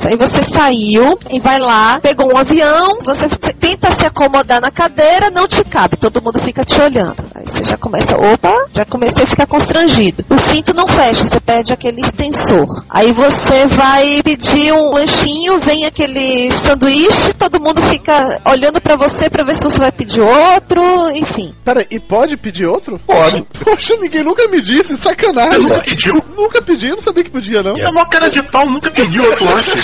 Aí 0.05 0.15
você 0.15 0.43
saiu 0.43 1.17
e 1.29 1.39
vai 1.39 1.59
lá, 1.59 1.99
pegou 2.01 2.31
um 2.31 2.37
avião, 2.37 2.97
você 3.03 3.27
tenta 3.29 3.91
se 3.91 4.05
acomodar 4.05 4.61
na 4.61 4.71
cadeira, 4.71 5.29
não 5.29 5.47
te 5.47 5.63
cabe, 5.63 5.97
todo 5.97 6.21
mundo 6.21 6.39
fica 6.39 6.63
te 6.63 6.81
olhando. 6.81 7.23
Aí 7.35 7.43
você 7.45 7.63
já 7.63 7.77
começa, 7.77 8.15
opa, 8.17 8.53
já 8.73 8.85
comecei 8.85 9.23
a 9.23 9.27
ficar 9.27 9.45
constrangido. 9.47 10.23
O 10.29 10.37
cinto 10.37 10.73
não 10.73 10.87
fecha, 10.87 11.23
você 11.23 11.39
pede 11.39 11.73
aquele 11.73 12.01
extensor. 12.01 12.65
Aí 12.89 13.11
você 13.11 13.67
vai 13.67 14.21
pedir 14.23 14.71
um 14.73 14.93
lanchinho, 14.93 15.59
vem 15.59 15.85
aquele 15.85 16.51
sanduíche, 16.51 17.33
todo 17.33 17.59
mundo 17.61 17.81
fica 17.81 18.39
olhando 18.45 18.79
pra 18.81 18.95
você 18.95 19.29
pra 19.29 19.43
ver 19.43 19.55
se 19.55 19.63
você 19.63 19.79
vai 19.79 19.91
pedir 19.91 20.21
outro, 20.21 20.81
enfim. 21.15 21.53
Peraí, 21.63 21.85
e 21.91 21.99
pode 21.99 22.37
pedir 22.37 22.65
outro? 22.65 22.99
Pode. 23.05 23.45
Poxa, 23.63 23.95
ninguém 23.99 24.23
nunca 24.23 24.47
me 24.47 24.61
disse, 24.61 24.97
sacanagem. 25.01 25.59
Nunca 25.59 25.83
pediu. 25.83 26.13
Nunca 26.35 26.61
pedi, 26.61 26.87
eu 26.87 26.95
não 26.95 27.01
sabia 27.01 27.23
que 27.23 27.31
podia, 27.31 27.61
não. 27.61 27.77
É 27.77 27.89
uma 27.89 28.07
cara 28.07 28.29
de 28.29 28.41
pau, 28.43 28.69
nunca 28.69 28.89
pediu 28.91 29.23
outro 29.25 29.45
lanche. 29.45 29.71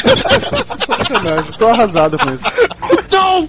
Sacanagem, 1.07 1.51
tô 1.57 1.67
arrasado 1.67 2.17
com 2.17 2.31
isso. 2.31 2.43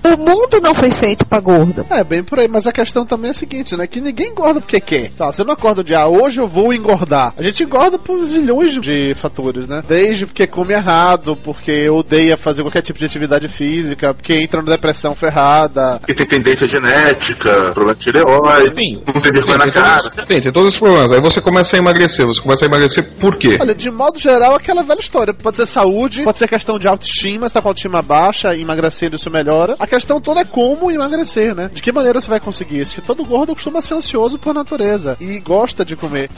O 0.05 0.17
mundo 0.17 0.61
não 0.63 0.75
foi 0.75 0.91
feito 0.91 1.27
pra 1.27 1.41
gordo. 1.41 1.87
É, 1.91 2.03
bem 2.05 2.23
por 2.23 2.39
aí, 2.39 2.49
mas 2.49 2.67
a 2.67 2.73
questão 2.73 3.05
também 3.05 3.29
é 3.29 3.31
a 3.31 3.35
seguinte, 3.35 3.77
né? 3.77 3.87
Que 3.87 4.01
ninguém 4.01 4.31
engorda 4.31 4.61
porque 4.61 4.81
quer. 4.81 5.11
Tá, 5.11 5.33
você 5.33 5.45
não 5.45 5.53
acorda 5.53 5.83
de, 5.83 5.95
ah, 5.95 6.07
hoje 6.07 6.41
eu 6.41 6.47
vou 6.47 6.73
engordar. 6.73 7.35
A 7.37 7.43
gente 7.43 7.63
engorda 7.63 7.99
por 7.99 8.27
zilhões 8.27 8.75
de 8.81 9.15
fatores, 9.15 9.67
né? 9.67 9.83
Desde 9.87 10.27
porque 10.27 10.47
come 10.47 10.75
errado, 10.75 11.37
porque 11.37 11.89
odeia 11.89 12.37
fazer 12.37 12.63
qualquer 12.63 12.83
tipo 12.83 12.99
de 12.99 13.05
atividade 13.05 13.49
física, 13.49 14.15
porque 14.15 14.35
entra 14.35 14.61
numa 14.61 14.73
depressão 14.73 15.15
ferrada. 15.15 16.01
E 16.09 16.15
tem 16.15 16.27
tendência 16.27 16.67
genética, 16.67 17.73
problema 17.73 17.95
de 17.95 18.01
tireoide, 18.01 18.75
Sim. 18.75 19.03
não 19.07 19.21
tem 19.21 19.33
vergonha 19.33 19.59
na 19.59 19.71
cara. 19.71 20.11
tem, 20.27 20.41
tem 20.41 20.53
todos 20.53 20.75
os 20.75 20.79
problemas. 20.79 21.13
Aí 21.13 21.21
você 21.21 21.41
começa 21.59 21.77
a 21.77 21.79
emagrecer. 21.79 22.27
Você 22.27 22.41
começa 22.41 22.65
a 22.65 22.69
emagrecer 22.69 23.19
por 23.19 23.37
quê? 23.37 23.59
Olha, 23.61 23.75
de 23.75 23.91
modo 23.91 24.19
geral, 24.19 24.55
aquela 24.55 24.83
velha 24.83 25.01
história. 25.01 25.35
Pode 25.35 25.57
ser 25.57 25.67
saúde, 25.67 26.23
pode 26.23 26.39
ser 26.39 26.47
questão 26.47 26.79
de 26.79 26.87
autoestima, 26.87 27.49
você 27.49 27.55
tá 27.55 27.61
com 27.61 27.69
a 27.69 27.71
autoestima 27.71 28.01
baixa, 28.01 28.55
emagrecendo 28.55 29.17
isso 29.17 29.31
melhora. 29.31 29.75
A 29.81 29.87
questão 29.87 30.21
toda 30.21 30.41
é 30.41 30.45
como 30.45 30.91
emagrecer, 30.91 31.55
né? 31.55 31.71
De 31.73 31.83
que 31.83 31.91
maneira 31.91 32.21
você 32.21 32.29
vai 32.29 32.39
conseguir 32.39 32.81
isso? 32.81 32.95
Porque 32.95 33.07
todo 33.07 33.25
gordo 33.25 33.55
costuma 33.55 33.83
ser 33.83 33.95
ansioso 33.95 34.39
por 34.39 34.55
natureza 34.55 35.17
e 35.21 35.41
gosta 35.41 35.85
de 35.85 35.97
comer. 35.97 36.31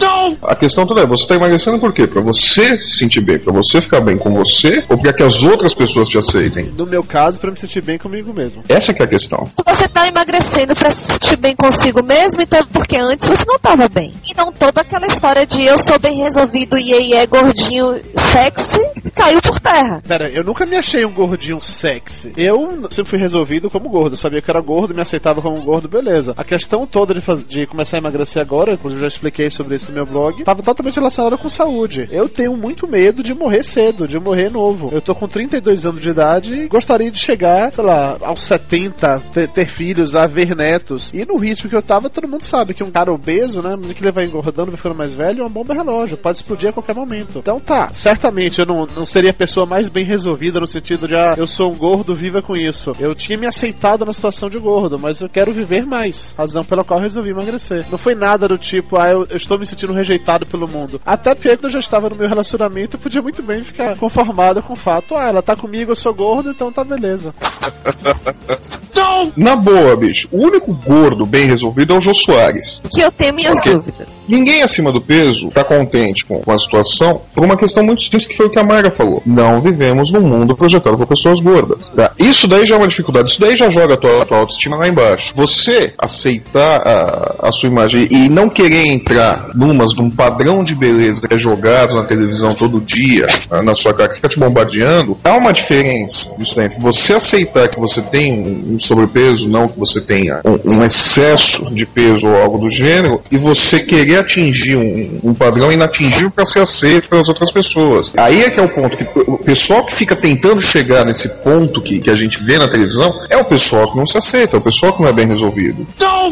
A 0.43 0.57
questão 0.57 0.87
toda 0.87 1.03
é, 1.03 1.07
você 1.07 1.23
está 1.23 1.35
emagrecendo 1.35 1.79
por 1.79 1.93
quê? 1.93 2.07
Pra 2.07 2.23
você 2.23 2.79
se 2.79 2.99
sentir 2.99 3.25
bem, 3.25 3.39
pra 3.39 3.53
você 3.53 3.83
ficar 3.83 4.01
bem 4.01 4.17
com 4.17 4.33
você, 4.33 4.83
ou 4.89 4.99
pra 4.99 5.13
que 5.13 5.23
as 5.23 5.43
outras 5.43 5.75
pessoas 5.75 6.09
te 6.09 6.19
aceitem? 6.19 6.73
No 6.77 6.87
meu 6.87 7.05
caso, 7.05 7.39
pra 7.39 7.51
me 7.51 7.59
sentir 7.59 7.83
bem 7.83 7.99
comigo 7.99 8.33
mesmo. 8.33 8.63
Essa 8.69 8.95
que 8.95 9.03
é 9.03 9.07
a 9.07 9.09
questão. 9.09 9.47
Se 9.47 9.63
você 9.67 9.87
tá 9.89 10.09
emagrecendo 10.09 10.75
pra 10.75 10.91
se 10.91 11.13
sentir 11.13 11.37
bem 11.37 11.55
consigo 11.55 12.03
mesmo, 12.03 12.41
então 12.41 12.61
é 12.61 12.65
porque 12.73 12.97
antes 12.97 13.29
você 13.29 13.45
não 13.47 13.59
tava 13.59 13.87
bem. 13.89 14.15
E 14.29 14.35
não 14.35 14.51
toda 14.53 14.81
aquela 14.81 15.10
história 15.11 15.45
de 15.45 15.63
eu 15.63 15.77
sou 15.77 15.99
bem 15.99 16.19
resolvido 16.19 16.79
e 16.79 17.15
é 17.15 17.27
gordinho 17.27 18.01
sexy 18.17 18.81
caiu 19.11 19.41
por 19.41 19.61
terra. 19.61 20.01
Pera, 20.07 20.29
eu 20.31 20.45
nunca 20.45 20.65
me 20.65 20.77
achei 20.77 21.05
um 21.05 21.13
gordinho 21.13 21.61
sexy. 21.61 22.33
Eu 22.37 22.89
sempre 22.91 23.11
fui 23.11 23.19
resolvido 23.19 23.69
como 23.69 23.91
gordo. 23.91 24.13
Eu 24.13 24.17
sabia 24.17 24.41
que 24.41 24.51
era 24.51 24.61
gordo, 24.61 24.95
me 24.95 25.03
aceitava 25.03 25.43
como 25.43 25.61
gordo, 25.63 25.89
beleza. 25.89 26.35
A 26.37 26.45
questão 26.45 26.87
toda 26.87 27.13
de, 27.13 27.21
de 27.47 27.67
começar 27.67 27.97
a 27.97 28.01
emagrecer 28.01 28.41
agora, 28.41 28.75
inclusive 28.75 29.01
já 29.01 29.09
expliquei 29.09 29.51
sobre 29.51 29.77
isso 29.77 29.91
no 29.91 29.97
meu 29.97 30.07
blog, 30.07 30.39
estava 30.39 30.63
totalmente 30.63 30.97
relacionada 30.97 31.37
com 31.37 31.49
saúde. 31.49 32.09
Eu 32.11 32.29
tenho 32.29 32.57
muito 32.57 32.89
medo 32.91 33.23
de 33.23 33.35
morrer 33.35 33.63
cedo, 33.63 34.07
de 34.07 34.19
morrer 34.19 34.51
novo. 34.51 34.89
Eu 34.93 35.01
tô 35.01 35.15
com 35.15 35.29
32 35.29 35.85
anos 35.85 36.01
de 36.01 36.11
idade 36.11 36.55
e 36.55 36.69
gostaria 36.69 37.11
de 37.11 37.19
chegar, 37.19 37.73
sei 37.73 37.85
lá, 37.85 38.17
aos 38.23 38.43
70, 38.43 39.23
ter, 39.33 39.49
ter 39.49 39.69
filhos, 39.69 40.15
a 40.15 40.27
ver 40.27 40.55
netos. 40.57 41.13
E 41.13 41.25
no 41.27 41.37
ritmo 41.37 41.69
que 41.69 41.77
eu 41.77 41.83
tava, 41.83 42.09
todo 42.09 42.29
mundo 42.29 42.43
sabe 42.43 42.75
que 42.75 42.85
um 42.85 42.91
cara 42.91 43.13
obeso, 43.13 43.61
né, 43.61 43.75
que 43.95 44.03
ele 44.03 44.13
vai 44.13 44.25
engordando, 44.25 44.71
vai 44.71 44.77
ficando 44.77 44.90
mais 44.95 45.13
velho, 45.13 45.41
é 45.41 45.43
uma 45.43 45.51
bomba 45.51 45.75
relógio, 45.75 46.17
pode 46.17 46.39
explodir 46.39 46.71
a 46.71 46.73
qualquer 46.73 46.95
momento. 46.95 47.39
Então 47.39 47.61
tá, 47.61 47.89
certamente 47.93 48.61
eu 48.61 48.67
não, 48.67 48.87
não 48.87 49.07
seria 49.07 49.31
a 49.31 49.35
pessoa 49.35 49.67
mais 49.67 49.89
bem 49.89 50.05
resolvida 50.05 50.61
no 50.61 50.67
sentido 50.67 51.07
de, 51.07 51.15
ah, 51.15 51.35
eu 51.37 51.47
sou 51.47 51.71
um 51.71 51.77
gordo, 51.77 52.15
viva 52.15 52.43
com 52.43 52.57
isso. 52.57 52.93
Eu 52.99 53.15
tinha 53.15 53.39
me 53.39 53.47
aceitado 53.47 54.05
na 54.05 54.13
situação 54.13 54.49
de 54.49 54.59
gordo, 54.59 54.97
mas 55.01 55.21
eu 55.21 55.29
quero 55.29 55.53
viver 55.53 55.85
mais. 55.87 56.35
Razão 56.37 56.65
pela 56.65 56.85
qual 56.85 57.01
eu 57.01 57.05
resolvi 57.05 57.31
emagrecer. 57.31 57.89
Não 57.91 57.99
foi 57.99 58.15
nada 58.15 58.49
do 58.49 58.59
tipo, 58.59 58.97
ah, 58.97 59.11
eu, 59.11 59.27
eu 59.29 59.37
estou 59.37 59.59
me 59.59 59.67
sentindo 59.67 59.93
rejeitado 59.93 60.47
pelo 60.47 60.69
mundo. 60.69 61.01
Até 61.05 61.35
porque 61.35 61.59
eu 61.63 61.71
já 61.71 61.81
estava 61.81 62.09
no 62.09 62.17
meu 62.17 62.29
relacionamento, 62.29 62.97
eu 62.97 63.01
podia 63.01 63.23
muito 63.23 63.43
bem 63.43 63.65
ficar 63.65 63.97
conformado 63.97 64.63
com 64.63 64.73
o 64.75 64.77
fato, 64.77 65.17
ah, 65.17 65.27
ela 65.27 65.43
tá 65.43 65.57
comigo, 65.57 65.93
eu 65.93 65.97
sou 65.97 66.15
gordo, 66.15 66.51
então 66.51 66.73
tá 66.73 66.85
beleza. 66.85 67.35
Na 69.37 69.57
boa, 69.57 69.97
bicho, 69.97 70.29
o 70.33 70.39
único 70.39 70.73
gordo 70.75 71.27
bem 71.27 71.47
resolvido 71.47 71.95
é 71.95 71.99
o 71.99 72.01
Jô 72.01 72.15
Soares. 72.15 72.81
Que 72.91 73.03
eu 73.03 73.13
tenho 73.13 73.35
minhas 73.35 73.61
dúvidas. 73.63 74.25
Ninguém 74.29 74.63
acima 74.81 74.91
do 74.91 75.01
peso 75.01 75.51
tá 75.51 75.63
contente 75.63 76.25
com, 76.25 76.41
com 76.41 76.53
a 76.53 76.59
situação 76.59 77.21
por 77.35 77.45
uma 77.45 77.57
questão 77.57 77.85
muito 77.85 78.03
simples 78.03 78.27
que 78.27 78.37
foi 78.37 78.47
o 78.47 78.51
que 78.51 78.59
a 78.59 78.65
Mayra 78.65 78.91
falou. 78.91 79.23
Não 79.25 79.61
vivemos 79.61 80.11
num 80.13 80.23
mundo 80.23 80.57
projetado 80.57 80.97
por 80.97 81.07
pessoas 81.07 81.41
gordas. 81.41 81.89
tá? 81.91 82.13
Isso 82.19 82.49
daí 82.49 82.67
já 82.67 82.75
é 82.75 82.79
uma 82.79 82.89
dificuldade, 82.89 83.31
isso 83.31 83.41
daí 83.41 83.57
já 83.57 83.71
joga 83.71 83.95
a 83.95 83.97
tua, 83.97 84.23
a 84.23 84.25
tua 84.25 84.39
autoestima 84.39 84.77
lá 84.77 84.89
embaixo. 84.89 85.33
Você 85.37 85.93
aceitar 85.99 86.81
a, 86.87 87.49
a 87.49 87.53
sua 87.53 87.69
imagem 87.69 88.09
e 88.11 88.29
não 88.29 88.49
querer 88.49 88.87
entrar 88.87 89.51
numas 89.55 89.93
de 89.95 90.03
um 90.03 90.11
padrão 90.11 90.63
de 90.63 90.75
beleza 90.75 91.21
que 91.27 91.35
é 91.35 91.39
jogado 91.39 91.95
na 91.95 92.05
televisão 92.05 92.55
todo 92.55 92.81
dia, 92.81 93.27
ah, 93.51 93.63
na 93.63 93.75
sua 93.75 93.93
cara, 93.93 94.11
que 94.11 94.17
fica 94.17 94.29
te 94.29 94.39
bombardeando, 94.39 95.17
há 95.23 95.37
uma 95.37 95.53
diferença 95.53 96.29
isso 96.39 96.57
daí. 96.57 96.71
Você 96.81 97.13
aceitar 97.13 97.69
que 97.69 97.79
você 97.79 98.01
tem 98.01 98.63
um 98.67 98.79
sobrepeso, 98.79 99.49
não 99.49 99.69
que 99.69 99.79
você 99.79 100.01
tenha 100.01 100.41
um, 100.45 100.77
um 100.77 100.85
excesso 100.85 101.65
de 101.75 101.85
peso 101.87 102.27
ou 102.27 102.37
algo 102.37 102.59
do 102.59 102.71
gênero, 102.71 103.21
e 103.31 103.39
você 103.39 103.81
querer 103.81 104.19
atingir 104.19 104.70
um, 104.77 105.31
um 105.31 105.35
padrão 105.35 105.71
inatingível 105.71 106.31
para 106.31 106.47
ser 106.47 106.61
aceito 106.61 107.09
pelas 107.09 107.29
outras 107.29 107.53
pessoas. 107.53 108.13
Aí 108.17 108.43
é 108.43 108.51
que 108.51 108.61
é 108.61 108.65
o 108.65 108.69
ponto 108.69 108.97
que 108.97 109.31
o 109.31 109.39
pessoal 109.39 109.85
que 109.85 109.97
fica 109.97 110.17
tentando 110.17 110.61
chegar 110.61 111.05
nesse 111.05 111.29
ponto 111.43 111.83
que, 111.83 112.01
que 112.01 112.11
a 112.11 112.17
gente 112.17 112.43
vê 112.45 112.59
na 112.59 112.67
televisão 112.67 113.09
é 113.31 113.37
o 113.37 113.45
pessoal 113.45 113.91
que 113.91 113.99
não 113.99 114.07
se 114.07 114.19
aceita, 114.19 114.57
é 114.57 114.61
o 114.61 114.65
pessoal 114.65 114.93
que 114.95 115.03
não 115.03 115.09
é 115.09 115.13
bem 115.13 115.27
resolvido. 115.27 115.87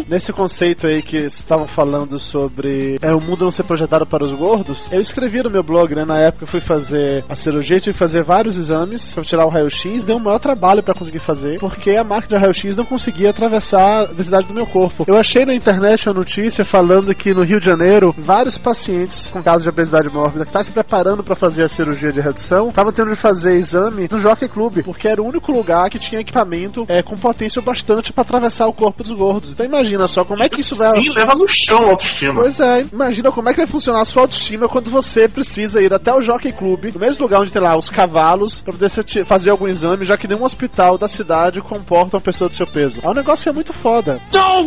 Nesse 0.08 0.32
conceito 0.32 0.86
aí 0.86 1.02
que 1.02 1.16
estavam 1.16 1.66
falando 1.66 2.18
sobre 2.18 2.98
é, 3.02 3.12
o 3.12 3.20
mundo 3.20 3.44
não 3.44 3.50
ser 3.50 3.64
projetado 3.64 4.06
para 4.06 4.24
os 4.24 4.32
gordos, 4.32 4.88
eu 4.90 5.00
escrevi 5.00 5.42
no 5.42 5.50
meu 5.50 5.62
blog, 5.62 5.94
né? 5.94 6.04
Na 6.04 6.18
época 6.18 6.44
eu 6.44 6.48
fui 6.48 6.60
fazer 6.60 7.24
a 7.28 7.34
cirurgia, 7.34 7.80
tive 7.80 7.92
que 7.92 7.98
fazer 7.98 8.24
vários 8.24 8.58
exames 8.58 9.14
pra 9.14 9.24
tirar 9.24 9.46
o 9.46 9.50
raio-x, 9.50 10.04
deu 10.04 10.16
um 10.16 10.20
maior 10.20 10.38
trabalho 10.38 10.82
pra 10.82 10.94
conseguir 10.94 11.20
fazer, 11.20 11.58
porque 11.58 11.92
a 11.92 12.04
máquina 12.04 12.38
de 12.38 12.42
raio-x 12.42 12.76
não 12.76 12.84
conseguia 12.84 13.30
atravessar 13.30 14.02
a 14.02 14.04
densidade 14.06 14.46
do 14.48 14.54
meu 14.54 14.66
corpo. 14.66 15.04
Eu 15.06 15.16
achei 15.16 15.44
na 15.44 15.54
internet 15.54 16.08
uma 16.08 16.14
notícia 16.14 16.64
falando 16.64 17.14
que 17.14 17.34
no 17.34 17.42
Rio 17.42 17.58
de 17.58 17.66
Janeiro, 17.66 18.14
vários 18.28 18.58
pacientes 18.58 19.30
com 19.30 19.42
casos 19.42 19.62
de 19.62 19.70
obesidade 19.70 20.10
mórbida 20.10 20.44
que 20.44 20.50
estavam 20.50 20.62
se 20.62 20.70
preparando 20.70 21.24
pra 21.24 21.34
fazer 21.34 21.64
a 21.64 21.68
cirurgia 21.68 22.12
de 22.12 22.20
redução, 22.20 22.68
estavam 22.68 22.92
tendo 22.92 23.08
de 23.08 23.16
fazer 23.16 23.54
exame 23.54 24.06
no 24.10 24.18
Jockey 24.18 24.46
Club, 24.50 24.82
porque 24.84 25.08
era 25.08 25.22
o 25.22 25.26
único 25.26 25.50
lugar 25.50 25.88
que 25.88 25.98
tinha 25.98 26.20
equipamento 26.20 26.84
é, 26.90 27.02
com 27.02 27.16
potência 27.16 27.62
bastante 27.62 28.12
pra 28.12 28.20
atravessar 28.20 28.66
o 28.66 28.72
corpo 28.74 29.02
dos 29.02 29.12
gordos. 29.12 29.52
Então 29.52 29.64
imagina 29.64 30.06
só 30.06 30.26
como 30.26 30.42
é 30.42 30.48
que 30.50 30.60
isso 30.60 30.74
vai. 30.74 31.00
Sim, 31.00 31.08
leva 31.08 31.34
no 31.34 31.46
chão 31.48 31.86
a 31.86 31.90
autoestima. 31.92 32.42
Pois 32.42 32.60
é, 32.60 32.84
imagina 32.92 33.32
como 33.32 33.48
é 33.48 33.52
que 33.52 33.60
vai 33.60 33.66
funcionar 33.66 34.02
a 34.02 34.04
sua 34.04 34.24
autoestima 34.24 34.68
quando 34.68 34.90
você 34.90 35.26
precisa 35.26 35.80
ir 35.80 35.94
até 35.94 36.12
o 36.12 36.20
Jockey 36.20 36.52
Club, 36.52 36.92
no 36.92 37.00
mesmo 37.00 37.24
lugar 37.24 37.40
onde 37.40 37.50
tem 37.50 37.62
lá 37.62 37.78
os 37.78 37.88
cavalos, 37.88 38.60
pra 38.60 38.74
poder 38.74 38.90
fazer 39.24 39.48
algum 39.48 39.68
exame, 39.68 40.04
já 40.04 40.18
que 40.18 40.28
nenhum 40.28 40.44
hospital 40.44 40.98
da 40.98 41.08
cidade 41.08 41.62
comporta 41.62 42.18
uma 42.18 42.22
pessoa 42.22 42.50
do 42.50 42.54
seu 42.54 42.66
peso. 42.66 43.00
É 43.02 43.08
um 43.08 43.14
negócio 43.14 43.44
que 43.44 43.48
é 43.48 43.52
muito 43.54 43.72
foda. 43.72 44.20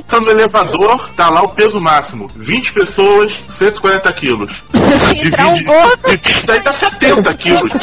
Tá 0.08 0.20
no 0.20 0.32
elevador, 0.32 1.10
tá 1.12 1.30
lá 1.30 1.44
o 1.44 1.50
peso 1.50 1.80
máximo. 1.80 2.32
20 2.36 2.74
pessoas, 2.74 3.44
140 3.52 4.02
150 4.02 4.14
quilos. 4.14 4.64
Se 4.72 5.28
entrar 5.28 5.48
um 5.48 5.64
gordo, 5.64 6.08
divide 6.08 6.46
daí 6.46 6.62
dá 6.62 6.74
70 6.74 7.34
quilos. 7.36 7.72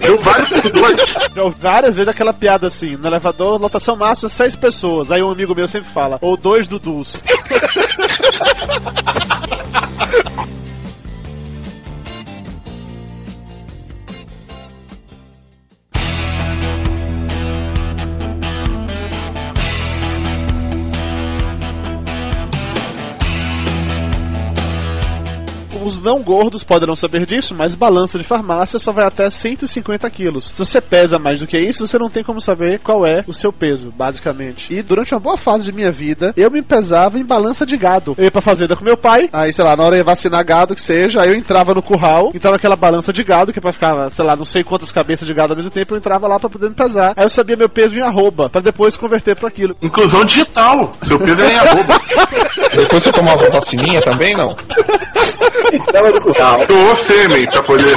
Eu 0.00 0.16
vale 0.18 0.48
por 0.48 0.72
dois. 0.72 1.14
Já 1.34 1.42
ouvi 1.42 1.60
várias 1.60 1.94
vezes 1.94 2.08
aquela 2.08 2.32
piada 2.32 2.66
assim, 2.66 2.96
no 2.96 3.06
elevador, 3.06 3.60
lotação 3.60 3.96
máxima, 3.96 4.28
seis 4.28 4.56
pessoas. 4.56 5.10
Aí 5.10 5.22
um 5.22 5.30
amigo 5.30 5.54
meu 5.54 5.68
sempre 5.68 5.90
fala, 5.90 6.18
ou 6.20 6.36
dois 6.36 6.66
Dudus. 6.66 7.16
Os 25.90 26.00
não 26.00 26.22
gordos 26.22 26.62
poderão 26.62 26.94
saber 26.94 27.26
disso, 27.26 27.52
mas 27.52 27.74
balança 27.74 28.16
de 28.16 28.22
farmácia 28.22 28.78
só 28.78 28.92
vai 28.92 29.04
até 29.04 29.28
150 29.28 30.08
quilos. 30.08 30.44
Se 30.46 30.56
você 30.56 30.80
pesa 30.80 31.18
mais 31.18 31.40
do 31.40 31.48
que 31.48 31.58
isso, 31.58 31.84
você 31.84 31.98
não 31.98 32.08
tem 32.08 32.22
como 32.22 32.40
saber 32.40 32.78
qual 32.78 33.04
é 33.04 33.24
o 33.26 33.34
seu 33.34 33.52
peso, 33.52 33.90
basicamente. 33.90 34.72
E 34.72 34.82
durante 34.82 35.12
uma 35.12 35.20
boa 35.20 35.36
fase 35.36 35.64
de 35.64 35.72
minha 35.72 35.90
vida, 35.90 36.32
eu 36.36 36.48
me 36.48 36.62
pesava 36.62 37.18
em 37.18 37.24
balança 37.24 37.66
de 37.66 37.76
gado. 37.76 38.14
Eu 38.16 38.22
ia 38.22 38.30
pra 38.30 38.40
fazenda 38.40 38.76
com 38.76 38.84
meu 38.84 38.96
pai, 38.96 39.28
aí 39.32 39.52
sei 39.52 39.64
lá, 39.64 39.74
na 39.74 39.82
hora 39.82 39.96
ia 39.96 40.04
vacinar 40.04 40.46
gado, 40.46 40.76
que 40.76 40.82
seja, 40.82 41.22
aí 41.22 41.30
eu 41.30 41.34
entrava 41.34 41.74
no 41.74 41.82
curral, 41.82 42.30
entrava 42.32 42.54
aquela 42.54 42.76
balança 42.76 43.12
de 43.12 43.24
gado, 43.24 43.52
que 43.52 43.58
é 43.58 43.62
pra 43.62 43.72
ficar, 43.72 44.10
sei 44.12 44.24
lá, 44.24 44.36
não 44.36 44.44
sei 44.44 44.62
quantas 44.62 44.92
cabeças 44.92 45.26
de 45.26 45.34
gado 45.34 45.54
ao 45.54 45.56
mesmo 45.56 45.72
tempo, 45.72 45.92
eu 45.92 45.98
entrava 45.98 46.28
lá 46.28 46.38
pra 46.38 46.48
poder 46.48 46.68
me 46.68 46.76
pesar. 46.76 47.14
Aí 47.16 47.24
eu 47.24 47.28
sabia 47.28 47.56
meu 47.56 47.68
peso 47.68 47.98
em 47.98 48.02
arroba, 48.02 48.48
pra 48.48 48.60
depois 48.60 48.96
converter 48.96 49.34
pra 49.34 49.48
aquilo. 49.48 49.74
Inclusão 49.82 50.24
digital. 50.24 50.92
Seu 51.02 51.18
peso 51.18 51.42
é 51.42 51.52
em 51.52 51.58
arroba. 51.58 51.98
Depois 52.76 53.02
você 53.02 53.10
tomava 53.10 53.50
vacininha 53.50 54.00
também, 54.02 54.36
não? 54.36 54.54
Entrava 55.88 56.10
no 56.10 56.20
curral. 56.20 56.66
Doou 56.66 56.96
sêmen 56.96 57.44
pra 57.46 57.62
poder. 57.62 57.96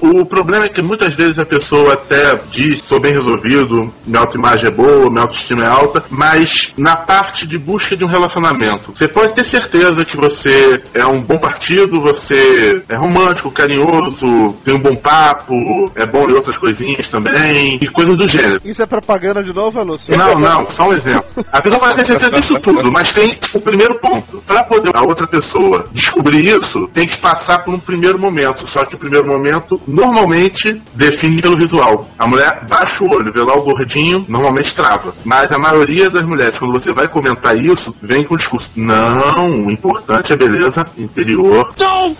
O 0.00 0.26
problema 0.26 0.64
é 0.64 0.68
que 0.68 0.82
muitas 0.82 1.14
vezes 1.14 1.38
a 1.38 1.46
pessoa 1.46 1.94
até 1.94 2.40
diz, 2.50 2.82
sou 2.84 3.00
bem 3.00 3.12
resolvido, 3.12 3.92
minha 4.06 4.20
autoimagem 4.20 4.68
é 4.68 4.70
boa, 4.70 5.08
minha 5.10 5.22
autoestima 5.22 5.64
é 5.64 5.66
alta, 5.66 6.04
mas 6.10 6.72
na 6.76 6.96
parte 6.96 7.46
de 7.46 7.58
busca 7.58 7.96
de 7.96 8.04
um 8.04 8.08
relacionamento, 8.08 8.92
você 8.94 9.06
pode 9.06 9.34
ter 9.34 9.44
certeza 9.44 10.04
que 10.04 10.16
você 10.16 10.82
é 10.94 11.06
um 11.06 11.22
bom 11.22 11.38
partido, 11.38 12.00
você 12.00 12.82
é 12.88 12.96
romântico, 12.96 13.50
carinhoso, 13.50 14.54
tem 14.64 14.74
um 14.74 14.80
bom 14.80 14.96
papo, 14.96 15.54
é 15.94 16.06
bom 16.06 16.28
em 16.28 16.32
outras 16.32 16.58
coisinhas 16.58 17.08
também, 17.08 17.78
e 17.80 17.88
coisas 17.88 18.16
do 18.16 18.28
gênero. 18.28 18.60
Isso 18.64 18.82
é 18.82 18.86
propaganda 18.86 19.42
de 19.42 19.52
novo, 19.52 19.82
Lúcio? 19.82 20.16
Não, 20.16 20.34
não, 20.34 20.70
só 20.70 20.88
um 20.88 20.94
exemplo. 20.94 21.24
A 21.52 21.62
pessoa 21.62 21.80
pode 21.80 21.96
ter 21.96 22.06
certeza 22.06 22.32
disso 22.32 22.54
tudo, 22.60 22.90
mas 22.90 23.12
tem 23.12 23.38
o 23.54 23.60
primeiro 23.60 23.98
ponto. 24.00 24.42
Para 24.46 24.64
poder 24.72 24.96
a 24.96 25.02
outra 25.02 25.26
pessoa 25.26 25.84
descobrir 25.92 26.46
isso, 26.46 26.88
tem 26.92 27.06
que 27.06 27.18
passar 27.18 27.64
por 27.64 27.74
um 27.74 27.78
primeiro 27.78 28.18
momento. 28.18 28.66
Só 28.66 28.84
que 28.86 28.94
o 28.94 28.98
primeiro 28.98 29.26
momento, 29.26 29.80
normalmente, 29.86 30.80
define 30.94 31.42
pelo 31.42 31.56
visual. 31.56 32.08
A 32.18 32.26
mulher 32.26 32.64
baixa 32.68 33.04
o 33.04 33.08
olho, 33.08 33.32
vê 33.32 33.40
lá 33.40 33.54
o 33.54 33.62
gordinho, 33.62 34.24
normalmente 34.28 34.74
trava. 34.74 35.14
Mas 35.24 35.52
a 35.52 35.58
maioria 35.58 36.08
das 36.08 36.24
mulheres, 36.24 36.58
quando 36.58 36.72
você 36.72 36.92
vai 36.92 37.08
comentar 37.08 37.56
isso, 37.56 37.94
vem 38.02 38.24
com 38.24 38.34
o 38.34 38.38
discurso: 38.38 38.70
não, 38.74 39.66
o 39.66 39.70
importante 39.70 40.32
é 40.32 40.34
a 40.34 40.38
beleza 40.38 40.86
interior. 40.96 41.72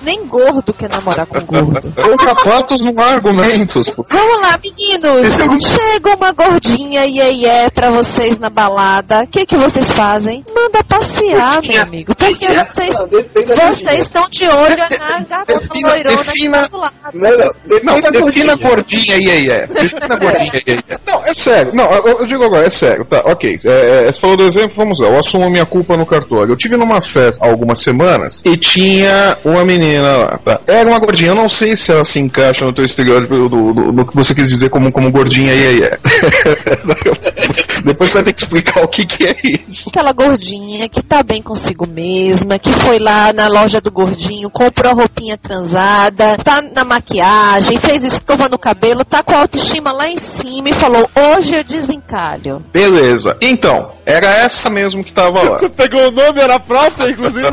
nem 0.02 0.26
gordo 0.26 0.72
quer 0.74 0.90
namorar 0.90 1.26
com 1.26 1.40
gordo. 1.40 1.92
Coloca 1.94 2.34
fatos 2.36 2.80
não 2.84 3.02
há 3.02 3.14
argumentos. 3.14 3.88
pô. 3.90 4.04
Vamos 4.10 4.42
lá, 4.42 4.58
meninos. 4.62 5.62
Chega 5.64 6.16
uma 6.16 6.32
gordinha 6.32 7.06
e 7.06 7.46
é 7.46 7.70
pra 7.70 7.90
vocês 7.90 8.38
na 8.38 8.50
balada. 8.50 9.22
O 9.22 9.26
que 9.26 9.46
que 9.46 9.56
vocês 9.56 9.92
fazem? 9.92 10.44
Manda 10.54 10.82
passear, 10.84 11.62
meu 11.62 11.82
amigo. 11.82 12.12
Porque 12.32 12.46
vocês, 12.46 12.98
Não, 12.98 13.68
vocês 13.68 13.98
estão 13.98 14.28
de 14.28 14.48
olho 14.48 14.76
na 14.76 14.88
garota 14.88 15.44
loirona 15.82 16.24
tá 16.24 16.68
do 16.68 16.78
lado. 16.78 16.94
Não, 17.14 17.38
não, 17.38 17.82
Não, 17.82 18.00
da 18.00 18.10
defina 18.10 18.54
gordinha. 18.56 19.16
aí, 19.16 19.30
aí, 19.30 19.46
é. 19.48 19.66
Defina 19.66 20.18
gordinha 20.18 20.52
aí, 20.52 20.62
aí, 20.68 20.78
é. 20.88 20.98
Não, 21.06 21.24
é 21.24 21.34
sério. 21.34 21.72
Não, 21.74 21.84
eu, 21.84 22.20
eu 22.20 22.26
digo 22.26 22.44
agora, 22.44 22.66
é 22.66 22.70
sério. 22.70 23.04
Tá, 23.06 23.22
ok. 23.26 23.56
É, 23.64 24.06
é, 24.06 24.12
você 24.12 24.20
falou 24.20 24.36
do 24.36 24.44
exemplo, 24.44 24.72
vamos 24.76 24.98
lá. 25.00 25.08
Eu 25.08 25.18
assumo 25.18 25.46
a 25.46 25.50
minha 25.50 25.66
culpa 25.66 25.96
no 25.96 26.06
cartório. 26.06 26.52
Eu 26.52 26.56
tive 26.56 26.76
numa 26.76 27.00
festa 27.12 27.44
há 27.44 27.50
algumas 27.50 27.82
semanas 27.82 28.42
e 28.44 28.56
tinha 28.56 29.36
uma 29.44 29.64
menina 29.64 30.16
lá, 30.16 30.38
tá? 30.38 30.60
Era 30.66 30.88
uma 30.88 30.98
gordinha. 30.98 31.30
Eu 31.30 31.36
não 31.36 31.48
sei 31.48 31.76
se 31.76 31.92
ela 31.92 32.04
se 32.04 32.18
encaixa 32.18 32.64
no 32.64 32.72
teu 32.72 32.84
estereótipo 32.84 33.36
do, 33.36 33.48
do, 33.48 33.92
do 33.92 34.06
que 34.06 34.14
você 34.14 34.34
quis 34.34 34.48
dizer 34.48 34.70
como, 34.70 34.90
como 34.92 35.10
gordinha 35.10 35.52
aí, 35.52 35.66
aí, 35.66 35.80
é. 35.82 35.98
Depois 37.84 38.10
você 38.10 38.18
vai 38.18 38.24
ter 38.24 38.32
que 38.32 38.42
explicar 38.42 38.84
o 38.84 38.88
que, 38.88 39.04
que 39.06 39.26
é 39.26 39.34
isso. 39.68 39.88
Aquela 39.88 40.12
gordinha 40.12 40.88
que 40.88 41.02
tá 41.02 41.22
bem 41.22 41.42
consigo 41.42 41.86
mesma, 42.22 42.58
que 42.58 42.72
foi 42.72 42.98
lá 43.00 43.32
na 43.32 43.48
loja 43.48 43.80
do 43.80 43.90
gordinho, 43.90 44.48
comprou 44.48 44.92
a 44.92 44.94
roupinha 44.94 45.36
transada, 45.36 46.36
tá 46.38 46.62
na 46.62 46.84
maquiagem, 46.84 47.76
fez 47.76 48.04
escova 48.04 48.48
no 48.48 48.58
cabelo, 48.58 49.04
tá 49.04 49.22
com 49.22 49.34
a 49.34 49.40
autoestima 49.40 49.90
lá 49.92 50.08
em 50.08 50.18
cima 50.18 50.68
e 50.68 50.72
falou: 50.72 51.08
hoje 51.16 51.56
eu 51.56 51.64
desencalho. 51.64 52.62
Beleza. 52.72 53.36
Então, 53.40 53.90
era 54.06 54.28
essa 54.28 54.70
mesmo 54.70 55.02
que 55.02 55.12
tava 55.12 55.42
lá. 55.42 55.58
Você 55.58 55.68
pegou 55.74 56.08
o 56.08 56.10
nome, 56.12 56.40
era 56.40 56.56
a 56.56 56.60
própria, 56.60 57.10
inclusive. 57.10 57.42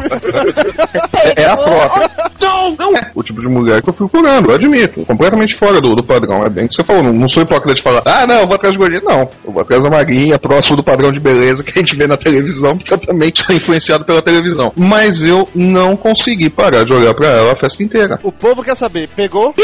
É, 1.36 1.44
é 1.44 1.50
a 1.50 1.58
própria. 1.58 2.10
Não, 2.42 2.76
não 2.76 2.96
é 2.96 3.12
o 3.14 3.24
tipo 3.24 3.42
de 3.42 3.48
mulher 3.48 3.82
que 3.82 3.90
eu 3.90 3.94
fui 3.94 4.08
procurando, 4.08 4.50
eu 4.50 4.56
admito. 4.56 5.06
Completamente 5.06 5.58
fora 5.58 5.82
do, 5.82 5.96
do 5.96 6.04
padrão. 6.04 6.46
É 6.46 6.50
bem 6.50 6.68
que 6.68 6.76
você 6.76 6.84
falou. 6.84 7.04
Não, 7.04 7.14
não 7.14 7.28
sou 7.28 7.44
hipócrita 7.44 7.74
de 7.74 7.82
falar, 7.82 8.02
ah, 8.06 8.26
não, 8.26 8.42
eu 8.42 8.48
vou 8.48 8.56
atrás 8.56 8.74
de 8.74 8.80
gordinha. 8.80 9.02
Não, 9.04 9.30
eu 9.46 9.52
vou 9.52 9.62
atrás 9.62 9.84
da 9.84 9.90
magrinha, 9.90 10.38
próximo 10.38 10.78
do 10.78 10.84
padrão 10.84 11.12
de 11.12 11.20
beleza 11.20 11.64
que 11.64 11.72
a 11.72 11.80
gente 11.80 11.96
vê 11.96 12.08
na 12.08 12.18
televisão, 12.18 12.78
porque 12.78 12.94
eu 12.94 12.98
também 12.98 13.32
sou 13.36 13.56
influenciado 13.56 14.06
pela 14.06 14.22
televisão. 14.22 14.59
Mas 14.76 15.24
eu 15.24 15.48
não 15.56 15.96
consegui 15.96 16.50
parar 16.50 16.84
de 16.84 16.94
olhar 16.94 17.14
pra 17.14 17.28
ela 17.28 17.54
a 17.54 17.56
festa 17.56 17.84
inteira. 17.84 18.20
O 18.24 18.32
povo 18.32 18.64
quer 18.64 18.76
saber, 18.76 19.10
pegou? 19.16 19.54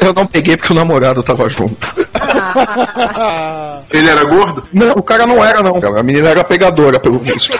Eu 0.00 0.12
não 0.12 0.26
peguei 0.26 0.56
porque 0.56 0.72
o 0.72 0.76
namorado 0.76 1.22
tava 1.22 1.48
junto. 1.50 1.76
Ele 3.92 4.08
era 4.08 4.24
gordo? 4.24 4.64
Não, 4.72 4.92
o 4.92 5.02
cara 5.02 5.26
não 5.26 5.44
era, 5.44 5.60
não. 5.60 5.76
A 5.98 6.02
menina 6.04 6.30
era 6.30 6.44
pegadora, 6.44 7.00
pelo 7.00 7.18
visto. 7.18 7.50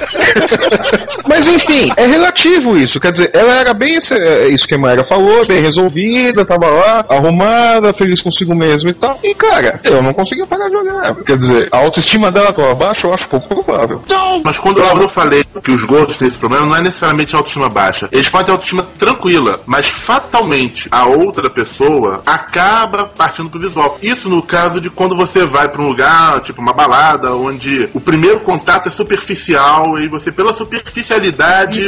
Enfim, 1.55 1.91
é 1.97 2.07
relativo 2.07 2.77
isso. 2.77 2.99
Quer 3.01 3.13
dizer, 3.13 3.31
ela 3.35 3.55
era 3.55 3.75
bem 3.75 3.97
esse- 3.97 4.15
é, 4.15 4.49
isso 4.49 4.67
que 4.67 4.75
a 4.75 4.79
Mayra 4.79 5.05
falou, 5.05 5.47
bem 5.47 5.61
resolvida, 5.61 6.45
tava 6.45 6.71
lá, 6.71 7.05
arrumada, 7.09 7.93
feliz 7.95 8.23
consigo 8.23 8.55
mesma 8.55 8.91
e 8.91 8.95
tal. 8.95 9.19
E 9.23 9.35
cara, 9.35 9.81
eu 9.85 10.03
não 10.03 10.13
conseguia 10.13 10.47
parar 10.47 10.69
de 10.69 10.77
olhar. 10.77 11.15
Quer 11.25 11.37
dizer, 11.37 11.69
a 11.73 11.79
autoestima 11.79 12.31
dela 12.31 12.53
tava 12.53 12.75
baixa, 12.75 13.07
eu 13.07 13.15
acho 13.15 13.29
pouco 13.29 13.49
provável. 13.49 14.01
Mas 14.45 14.59
quando 14.59 14.79
eu 15.03 15.09
falei 15.09 15.45
que 15.63 15.71
os 15.71 15.85
gordos 15.85 16.17
têm 16.19 16.29
esse 16.29 16.39
problema, 16.39 16.67
não 16.67 16.77
é 16.77 16.81
necessariamente 16.81 17.35
autoestima 17.35 17.69
baixa. 17.69 18.09
Eles 18.13 18.29
podem 18.29 18.47
ter 18.47 18.53
autoestima 18.53 18.83
tranquila, 18.99 19.61
mas 19.67 19.87
fatalmente 19.87 20.89
a 20.91 21.07
outra 21.07 21.51
pessoa 21.51 22.23
acaba 22.27 23.07
partindo 23.07 23.51
pro 23.51 23.61
visual. 23.61 23.99
Isso 24.03 24.29
no 24.29 24.43
caso 24.43 24.81
de 24.81 24.91
quando 24.91 25.17
você 25.17 25.45
vai 25.45 25.69
pra 25.71 25.83
um 25.83 25.89
lugar, 25.89 26.41
tipo 26.41 26.61
uma 26.61 26.73
balada, 26.73 27.35
onde 27.35 27.89
o 27.93 28.01
primeiro 28.01 28.41
contato 28.41 28.89
é 28.89 28.91
superficial 28.91 29.99
e 29.99 30.09
você, 30.09 30.31
pela 30.33 30.53
superficialidade, 30.53 31.42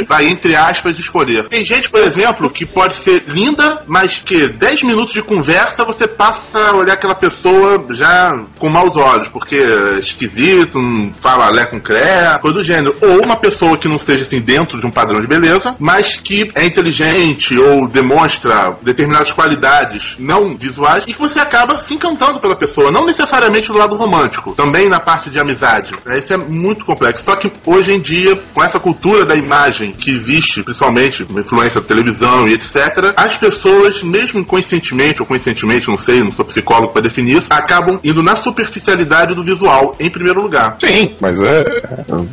vai, 0.07 0.27
entre 0.27 0.55
aspas, 0.55 0.97
escolher. 0.97 1.47
Tem 1.47 1.63
gente, 1.63 1.89
por 1.89 2.01
exemplo, 2.01 2.49
que 2.49 2.65
pode 2.65 2.95
ser 2.95 3.23
linda, 3.27 3.83
mas 3.87 4.19
que 4.19 4.47
10 4.47 4.83
minutos 4.83 5.13
de 5.13 5.21
conversa 5.21 5.83
você 5.83 6.07
passa 6.07 6.59
a 6.59 6.75
olhar 6.75 6.93
aquela 6.93 7.15
pessoa 7.15 7.85
já 7.91 8.37
com 8.59 8.69
maus 8.69 8.95
olhos, 8.95 9.27
porque 9.27 9.55
é 9.55 9.99
esquisito, 9.99 10.79
não 10.79 11.13
fala 11.13 11.49
lé 11.49 11.65
com 11.65 11.79
cré, 11.79 12.37
coisa 12.39 12.57
do 12.57 12.63
gênero. 12.63 12.95
Ou 13.01 13.23
uma 13.23 13.37
pessoa 13.37 13.77
que 13.77 13.87
não 13.87 13.95
esteja 13.95 14.23
assim 14.23 14.41
dentro 14.41 14.79
de 14.79 14.85
um 14.85 14.91
padrão 14.91 15.19
de 15.19 15.27
beleza, 15.27 15.75
mas 15.79 16.17
que 16.17 16.51
é 16.55 16.65
inteligente 16.65 17.57
ou 17.57 17.87
demonstra 17.87 18.77
determinadas 18.81 19.31
qualidades 19.31 20.15
não 20.19 20.55
visuais 20.57 21.03
e 21.07 21.13
que 21.13 21.19
você 21.19 21.39
acaba 21.39 21.79
se 21.79 21.93
encantando 21.93 22.39
pela 22.39 22.57
pessoa, 22.57 22.91
não 22.91 23.05
necessariamente 23.05 23.67
do 23.67 23.77
lado 23.77 23.95
romântico, 23.95 24.53
também 24.53 24.89
na 24.89 24.99
parte 24.99 25.29
de 25.29 25.39
amizade. 25.39 25.93
né? 26.05 26.19
Isso 26.19 26.33
é 26.33 26.37
muito 26.37 26.85
complexo. 26.85 27.25
Só 27.25 27.35
que 27.35 27.51
hoje 27.65 27.93
em 27.93 27.99
dia, 27.99 28.39
com 28.53 28.63
essa 28.63 28.79
cultura 28.79 29.25
da 29.25 29.34
imagem 29.37 29.91
que 29.91 30.11
existe, 30.11 30.63
principalmente 30.63 31.23
com 31.25 31.39
influência 31.39 31.81
da 31.81 31.87
televisão 31.87 32.47
e 32.47 32.53
etc., 32.53 33.13
as 33.15 33.35
pessoas, 33.35 34.01
mesmo 34.01 34.39
inconscientemente 34.39 35.21
ou 35.21 35.25
conscientemente, 35.25 35.87
não 35.87 35.97
sei, 35.97 36.23
não 36.23 36.31
sou 36.31 36.45
psicólogo 36.45 36.93
para 36.93 37.03
definir 37.03 37.37
isso, 37.37 37.47
acabam 37.49 37.99
indo 38.03 38.21
na 38.21 38.35
superficialidade 38.35 39.33
do 39.33 39.43
visual 39.43 39.95
em 39.99 40.09
primeiro 40.09 40.41
lugar. 40.41 40.77
Sim, 40.83 41.15
mas 41.21 41.39
é. 41.39 41.63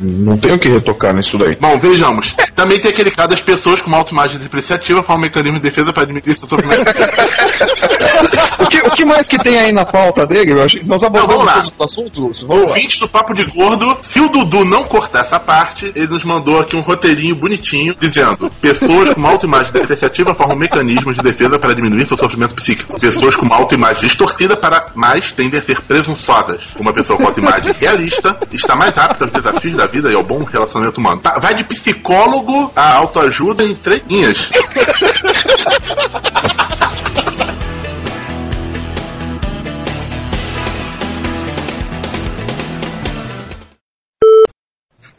Não 0.00 0.36
tenho 0.36 0.58
que 0.58 0.70
retocar 0.70 1.14
nisso 1.14 1.36
daí. 1.38 1.56
Bom, 1.60 1.78
vejamos. 1.78 2.34
Também 2.54 2.80
tem 2.80 2.90
aquele 2.90 3.10
caso 3.10 3.30
das 3.30 3.40
pessoas 3.40 3.82
com 3.82 3.88
uma 3.88 3.98
autoimagem 3.98 4.38
depreciativa, 4.38 5.02
faz 5.02 5.18
um 5.18 5.22
mecanismo 5.22 5.58
de 5.58 5.62
defesa 5.62 5.92
para 5.92 6.02
admitir 6.04 6.32
esse 6.32 6.46
sofrimento. 6.46 6.82
que, 8.72 8.78
o 8.78 8.90
que 8.90 9.04
mais 9.04 9.28
que 9.28 9.38
tem 9.38 9.58
aí 9.58 9.72
na 9.72 9.84
pauta 9.84 10.26
dele? 10.26 10.52
Eu 10.52 10.62
acho, 10.62 10.76
nós 10.86 11.02
abordamos 11.02 11.34
vamos 11.34 11.46
lá. 11.46 11.54
todos 11.54 11.72
os 11.72 11.80
assuntos. 11.80 12.42
Vamos 12.42 12.64
lá. 12.64 12.68
Ouvintes 12.70 12.98
do 12.98 13.08
Papo 13.08 13.34
de 13.34 13.44
Gordo, 13.44 13.96
se 14.02 14.20
o 14.20 14.28
Dudu 14.28 14.64
não 14.64 14.84
cortar 14.84 15.20
essa 15.20 15.38
parte, 15.38 15.92
ele 15.94 16.08
nos 16.08 16.24
mandou 16.24 16.58
aqui 16.58 16.74
um 16.74 16.82
roteirinho 16.92 17.34
bonitinho 17.34 17.94
dizendo: 17.98 18.50
pessoas 18.60 19.10
com 19.10 19.26
autoimagem 19.26 19.72
depreciativa 19.72 20.34
formam 20.34 20.56
mecanismos 20.56 21.16
de 21.16 21.22
defesa 21.22 21.58
para 21.58 21.74
diminuir 21.74 22.06
seu 22.06 22.16
sofrimento 22.16 22.54
psíquico. 22.54 22.98
Pessoas 23.00 23.34
com 23.34 23.52
autoimagem 23.52 24.02
distorcida 24.02 24.56
para 24.56 24.86
mais 24.94 25.32
tendem 25.32 25.58
a 25.58 25.62
ser 25.62 25.80
presunçosas. 25.80 26.64
Uma 26.78 26.92
pessoa 26.92 27.18
com 27.18 27.26
autoimagem 27.26 27.72
realista 27.72 28.38
está 28.52 28.76
mais 28.76 28.96
apta 28.96 29.24
aos 29.24 29.32
desafios 29.32 29.76
da 29.76 29.86
vida 29.86 30.10
e 30.10 30.16
ao 30.16 30.22
bom 30.22 30.44
relacionamento 30.44 31.00
humano. 31.00 31.20
Tá, 31.20 31.38
Vai 31.40 31.54
de 31.54 31.64
psicólogo 31.64 32.72
a 32.76 32.96
autoajuda 32.96 33.64
em 33.64 33.74
três 33.74 34.02
linhas. 34.08 34.50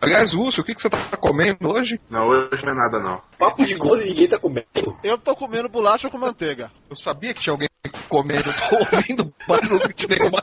Aliás, 0.03 0.33
Lúcio, 0.33 0.61
o 0.61 0.65
que, 0.65 0.75
que 0.75 0.81
você 0.81 0.89
tá 0.89 0.97
comendo 1.17 1.69
hoje? 1.69 1.97
Não, 2.09 2.27
hoje 2.27 2.65
não 2.65 2.73
é 2.73 2.75
nada 2.75 2.99
não. 2.99 3.21
Papo 3.39 3.65
de 3.65 3.73
gordo 3.75 4.03
e 4.03 4.09
ninguém 4.09 4.27
tá 4.27 4.37
comendo. 4.37 4.67
Eu 5.01 5.17
tô 5.17 5.33
comendo 5.33 5.69
bolacha 5.69 6.09
com 6.09 6.17
manteiga. 6.17 6.69
Eu 6.89 6.95
sabia 6.97 7.33
que 7.33 7.39
tinha 7.39 7.53
alguém 7.53 7.69
comendo, 8.09 8.49
eu 8.49 8.53
tô 8.53 8.97
ouvindo 8.97 9.33
barulho 9.47 9.93
de 9.95 10.07
nenhuma 10.07 10.41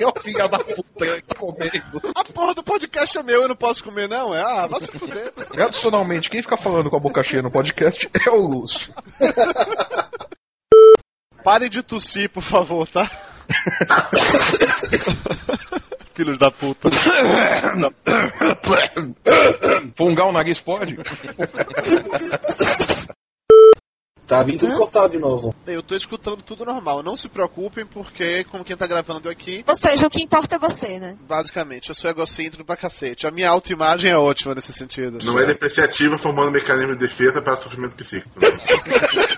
é 0.00 0.06
o 0.06 0.12
filho 0.22 0.48
da 0.48 0.58
puta 0.58 1.20
que 1.20 1.26
tá 1.26 1.34
comendo? 1.34 2.00
A 2.14 2.24
porra 2.24 2.54
do 2.54 2.62
podcast 2.62 3.18
é 3.18 3.22
meu, 3.24 3.42
eu 3.42 3.48
não 3.48 3.56
posso 3.56 3.82
comer, 3.82 4.08
não? 4.08 4.32
É? 4.32 4.40
Ah, 4.40 4.68
vai 4.68 4.80
se 4.80 4.92
fuder. 4.92 5.32
Tradicionalmente, 5.32 6.30
quem 6.30 6.42
fica 6.42 6.56
falando 6.56 6.88
com 6.88 6.96
a 6.96 7.00
boca 7.00 7.24
cheia 7.24 7.42
no 7.42 7.50
podcast 7.50 8.08
é 8.24 8.30
o 8.30 8.40
Lúcio. 8.40 8.94
Parem 11.42 11.68
de 11.68 11.82
tossir, 11.82 12.30
por 12.30 12.42
favor, 12.42 12.86
tá? 12.86 13.10
Filhos 16.14 16.38
da 16.38 16.50
puta. 16.50 16.90
Fungar 19.96 20.26
o 20.26 20.32
nariz 20.32 20.60
pode? 20.60 20.96
Tá 24.26 24.42
vindo 24.42 24.60
tudo 24.60 24.78
cortado 24.78 25.10
de 25.12 25.18
novo. 25.18 25.54
Eu 25.66 25.82
tô 25.82 25.94
escutando 25.94 26.42
tudo 26.42 26.64
normal. 26.64 27.02
Não 27.02 27.16
se 27.16 27.28
preocupem, 27.28 27.84
porque, 27.84 28.44
como 28.44 28.64
quem 28.64 28.76
tá 28.76 28.86
gravando 28.86 29.28
aqui, 29.28 29.62
Ou 29.66 29.74
seja, 29.74 30.06
o 30.06 30.10
que 30.10 30.22
importa 30.22 30.56
é 30.56 30.58
você, 30.58 30.98
né? 30.98 31.16
basicamente, 31.28 31.90
eu 31.90 31.94
sou 31.94 32.10
egocêntrico 32.10 32.64
pra 32.64 32.76
cacete. 32.76 33.26
A 33.26 33.30
minha 33.30 33.50
autoimagem 33.50 34.10
é 34.10 34.16
ótima 34.16 34.54
nesse 34.54 34.72
sentido. 34.72 35.18
Não 35.22 35.38
é 35.38 35.44
depreciativa 35.46 36.16
formando 36.16 36.50
mecanismo 36.50 36.94
de 36.94 37.00
defesa 37.00 37.42
para 37.42 37.56
sofrimento 37.56 37.94
psíquico. 37.96 38.40
né? 38.40 38.48